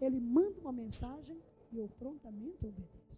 Ele 0.00 0.20
manda 0.20 0.60
uma 0.60 0.72
mensagem 0.72 1.40
e 1.70 1.78
eu 1.78 1.88
prontamente 1.88 2.66
obedeço. 2.66 3.16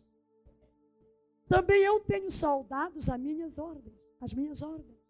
Também 1.49 1.83
eu 1.83 1.99
tenho 2.01 2.31
soldados 2.31 3.09
às 3.09 3.21
minhas 3.21 3.59
ordens, 3.59 3.99
às 4.21 4.33
minhas 4.33 4.63
ordens. 4.63 5.03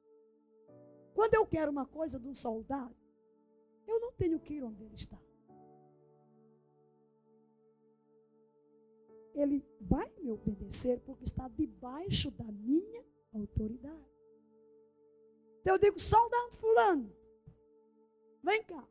Quando 1.14 1.34
eu 1.34 1.46
quero 1.46 1.70
uma 1.70 1.86
coisa 1.86 2.18
de 2.18 2.26
um 2.26 2.34
soldado, 2.34 2.96
eu 3.86 4.00
não 4.00 4.12
tenho 4.12 4.40
que 4.40 4.54
ir 4.54 4.62
onde 4.62 4.82
ele 4.82 4.94
está. 4.94 5.18
Ele 9.34 9.64
vai 9.80 10.10
me 10.20 10.30
obedecer 10.30 11.00
porque 11.00 11.24
está 11.24 11.48
debaixo 11.48 12.30
da 12.30 12.44
minha 12.44 13.04
autoridade. 13.32 14.14
Então 15.60 15.74
eu 15.74 15.78
digo, 15.78 15.98
soldado 15.98 16.52
fulano, 16.52 17.12
vem 18.42 18.62
cá. 18.62 18.86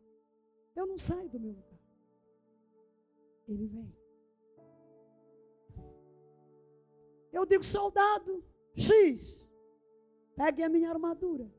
Eu 0.76 0.86
não 0.86 0.98
saio 0.98 1.30
do 1.30 1.40
meu 1.40 1.52
lugar. 1.52 1.80
Ele 3.48 3.68
vem. 3.68 3.96
Eu 7.32 7.46
digo, 7.46 7.64
soldado 7.64 8.44
X, 8.76 9.40
pegue 10.36 10.64
a 10.64 10.70
minha 10.70 10.90
armadura. 10.90 11.50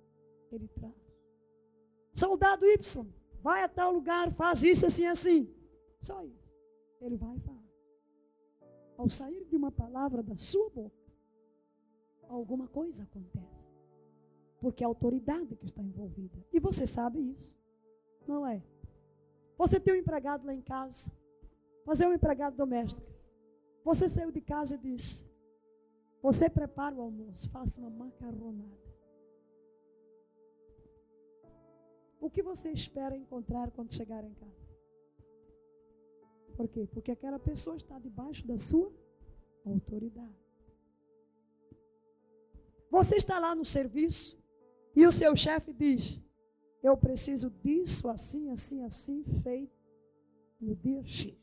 Ele 0.53 0.69
traz. 0.69 0.95
Soldado 2.13 2.65
Y, 2.67 3.07
vai 3.41 3.65
a 3.65 3.69
tal 3.69 3.93
lugar, 3.93 4.33
faz 4.35 4.63
isso 4.63 4.87
assim, 4.87 5.07
assim. 5.07 5.53
Só 6.01 6.25
isso. 6.25 6.53
Ele 7.01 7.17
vai 7.17 7.37
e 7.37 7.41
faz. 7.41 7.54
Ao 8.97 9.11
sair 9.11 9.45
de 9.47 9.57
uma 9.57 9.73
palavra 9.73 10.23
da 10.23 10.37
sua 10.37 10.71
boca, 10.71 11.05
alguma 12.29 12.69
coisa 12.69 13.03
acontece. 13.03 13.67
Porque 14.61 14.83
é 14.83 14.87
a 14.87 14.89
autoridade 14.89 15.57
que 15.57 15.67
está 15.67 15.83
envolvida. 15.83 16.39
E 16.53 16.61
você 16.61 16.87
sabe 16.87 17.21
isso. 17.21 17.57
Não 18.27 18.47
é? 18.47 18.63
Você 19.59 19.79
tem 19.79 19.95
um 19.95 19.99
empregado 19.99 20.47
lá 20.47 20.55
em 20.55 20.63
casa. 20.63 21.11
Você 21.85 22.05
é 22.05 22.09
um 22.09 22.15
empregado 22.15 22.57
doméstico. 22.57 23.07
Você 23.85 24.09
saiu 24.09 24.33
de 24.33 24.41
casa 24.41 24.77
e 24.77 24.79
disse: 24.79 25.27
Você 26.23 26.49
prepara 26.49 26.95
o 26.95 27.03
almoço, 27.03 27.51
faça 27.51 27.79
uma 27.81 27.91
macarronada. 27.91 28.85
O 32.21 32.31
que 32.31 32.43
você 32.43 32.71
espera 32.71 33.15
encontrar 33.15 33.71
quando 33.71 33.93
chegar 33.93 34.25
em 34.25 34.33
casa? 34.33 34.73
Por 36.57 36.69
quê? 36.69 36.87
Porque 36.93 37.11
aquela 37.11 37.39
pessoa 37.39 37.77
está 37.77 37.99
debaixo 37.99 38.47
da 38.47 38.57
sua 38.57 38.93
autoridade. 39.65 40.45
Você 42.91 43.17
está 43.17 43.39
lá 43.39 43.55
no 43.55 43.65
serviço, 43.65 44.39
e 44.95 45.07
o 45.07 45.13
seu 45.13 45.35
chefe 45.35 45.73
diz: 45.73 46.23
Eu 46.83 46.97
preciso 46.97 47.51
disso, 47.51 48.09
assim, 48.09 48.51
assim, 48.51 48.85
assim, 48.85 49.25
feito 49.43 49.75
no 50.61 50.77
dia 50.77 51.05
X. 51.05 51.35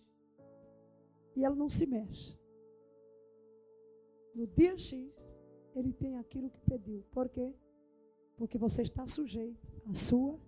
E 1.36 1.44
ela 1.44 1.56
não 1.56 1.70
se 1.70 1.86
mexe. 1.86 2.38
no 4.34 4.48
dia 4.48 4.78
X, 4.78 5.12
ele 5.76 5.92
tem 5.94 6.18
aquilo 6.18 6.50
que 6.50 6.60
pediu. 6.62 7.04
Por 7.12 7.28
quê? 7.30 7.54
Porque 8.38 8.58
você 8.58 8.82
está 8.82 9.06
sujeito 9.06 9.60
à 9.90 9.94
sua 9.94 10.40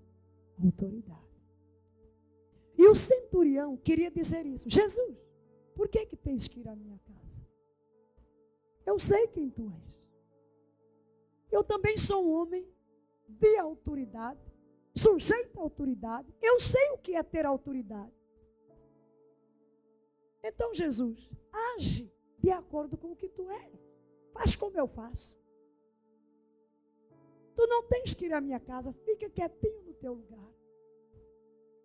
autoridade. 0.57 1.32
E 2.83 2.87
o 2.89 2.95
centurião 2.95 3.77
queria 3.77 4.11
dizer 4.11 4.45
isso: 4.45 4.69
Jesus, 4.69 5.17
por 5.73 5.87
que, 5.87 6.05
que 6.05 6.17
tens 6.17 6.49
que 6.49 6.59
ir 6.59 6.67
à 6.67 6.75
minha 6.75 6.99
casa? 6.99 7.41
Eu 8.85 8.99
sei 8.99 9.25
quem 9.29 9.49
tu 9.49 9.71
és. 9.71 10.03
Eu 11.49 11.63
também 11.63 11.97
sou 11.97 12.25
um 12.25 12.33
homem 12.33 12.67
de 13.25 13.55
autoridade, 13.55 14.41
sujeito 14.93 15.57
à 15.57 15.63
autoridade. 15.63 16.27
Eu 16.41 16.59
sei 16.59 16.89
o 16.89 16.97
que 16.97 17.15
é 17.15 17.23
ter 17.23 17.45
autoridade. 17.45 18.11
Então, 20.43 20.73
Jesus, 20.73 21.31
age 21.77 22.11
de 22.37 22.51
acordo 22.51 22.97
com 22.97 23.13
o 23.13 23.15
que 23.15 23.29
tu 23.29 23.49
és. 23.49 23.79
Faz 24.33 24.57
como 24.57 24.77
eu 24.77 24.89
faço. 24.89 25.39
Tu 27.55 27.65
não 27.65 27.87
tens 27.87 28.13
que 28.13 28.25
ir 28.25 28.33
à 28.33 28.41
minha 28.41 28.59
casa, 28.59 28.91
fica 29.05 29.29
quietinho 29.29 29.83
no 29.83 29.93
teu 29.93 30.15
lugar. 30.15 30.62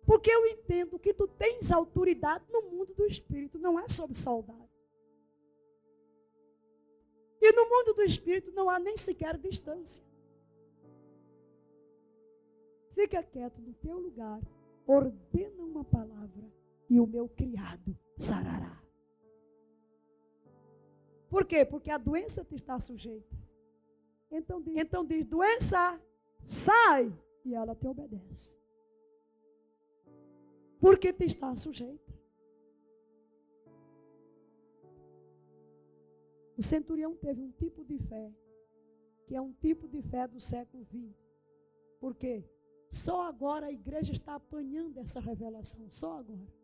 Porque 0.09 0.31
eu 0.31 0.43
entendo 0.47 0.97
que 0.97 1.13
tu 1.13 1.27
tens 1.27 1.71
autoridade 1.71 2.43
no 2.51 2.63
mundo 2.63 2.91
do 2.95 3.05
espírito, 3.05 3.59
não 3.59 3.79
é 3.79 3.87
sobre 3.87 4.17
saudade. 4.17 4.67
E 7.39 7.53
no 7.53 7.69
mundo 7.69 7.93
do 7.93 8.01
espírito 8.01 8.51
não 8.51 8.71
há 8.71 8.79
nem 8.79 8.97
sequer 8.97 9.37
distância. 9.37 10.03
Fica 12.95 13.21
quieto 13.21 13.61
no 13.61 13.71
teu 13.75 13.99
lugar, 13.99 14.41
ordena 14.87 15.63
uma 15.63 15.83
palavra 15.83 16.51
e 16.89 16.99
o 16.99 17.05
meu 17.05 17.29
criado 17.29 17.95
sarará. 18.17 18.81
Por 21.29 21.45
quê? 21.45 21.63
Porque 21.63 21.91
a 21.91 21.99
doença 21.99 22.43
te 22.43 22.55
está 22.55 22.79
sujeita. 22.79 23.37
Então 24.31 24.59
diz, 24.59 24.75
então 24.75 25.05
diz 25.05 25.23
doença, 25.23 26.01
sai, 26.43 27.15
e 27.45 27.53
ela 27.53 27.75
te 27.75 27.85
obedece. 27.85 28.58
Porque 30.79 31.11
te 31.11 31.25
está 31.25 31.55
sujeita. 31.55 32.13
O 36.57 36.63
centurião 36.63 37.15
teve 37.15 37.41
um 37.41 37.51
tipo 37.51 37.85
de 37.85 37.97
fé, 37.99 38.33
que 39.25 39.35
é 39.35 39.41
um 39.41 39.53
tipo 39.53 39.87
de 39.87 40.01
fé 40.01 40.27
do 40.27 40.41
século 40.41 40.85
XX. 40.85 41.15
Por 41.99 42.15
quê? 42.15 42.43
Só 42.89 43.21
agora 43.23 43.67
a 43.67 43.71
igreja 43.71 44.11
está 44.11 44.35
apanhando 44.35 44.99
essa 44.99 45.19
revelação, 45.19 45.89
só 45.89 46.17
agora. 46.19 46.58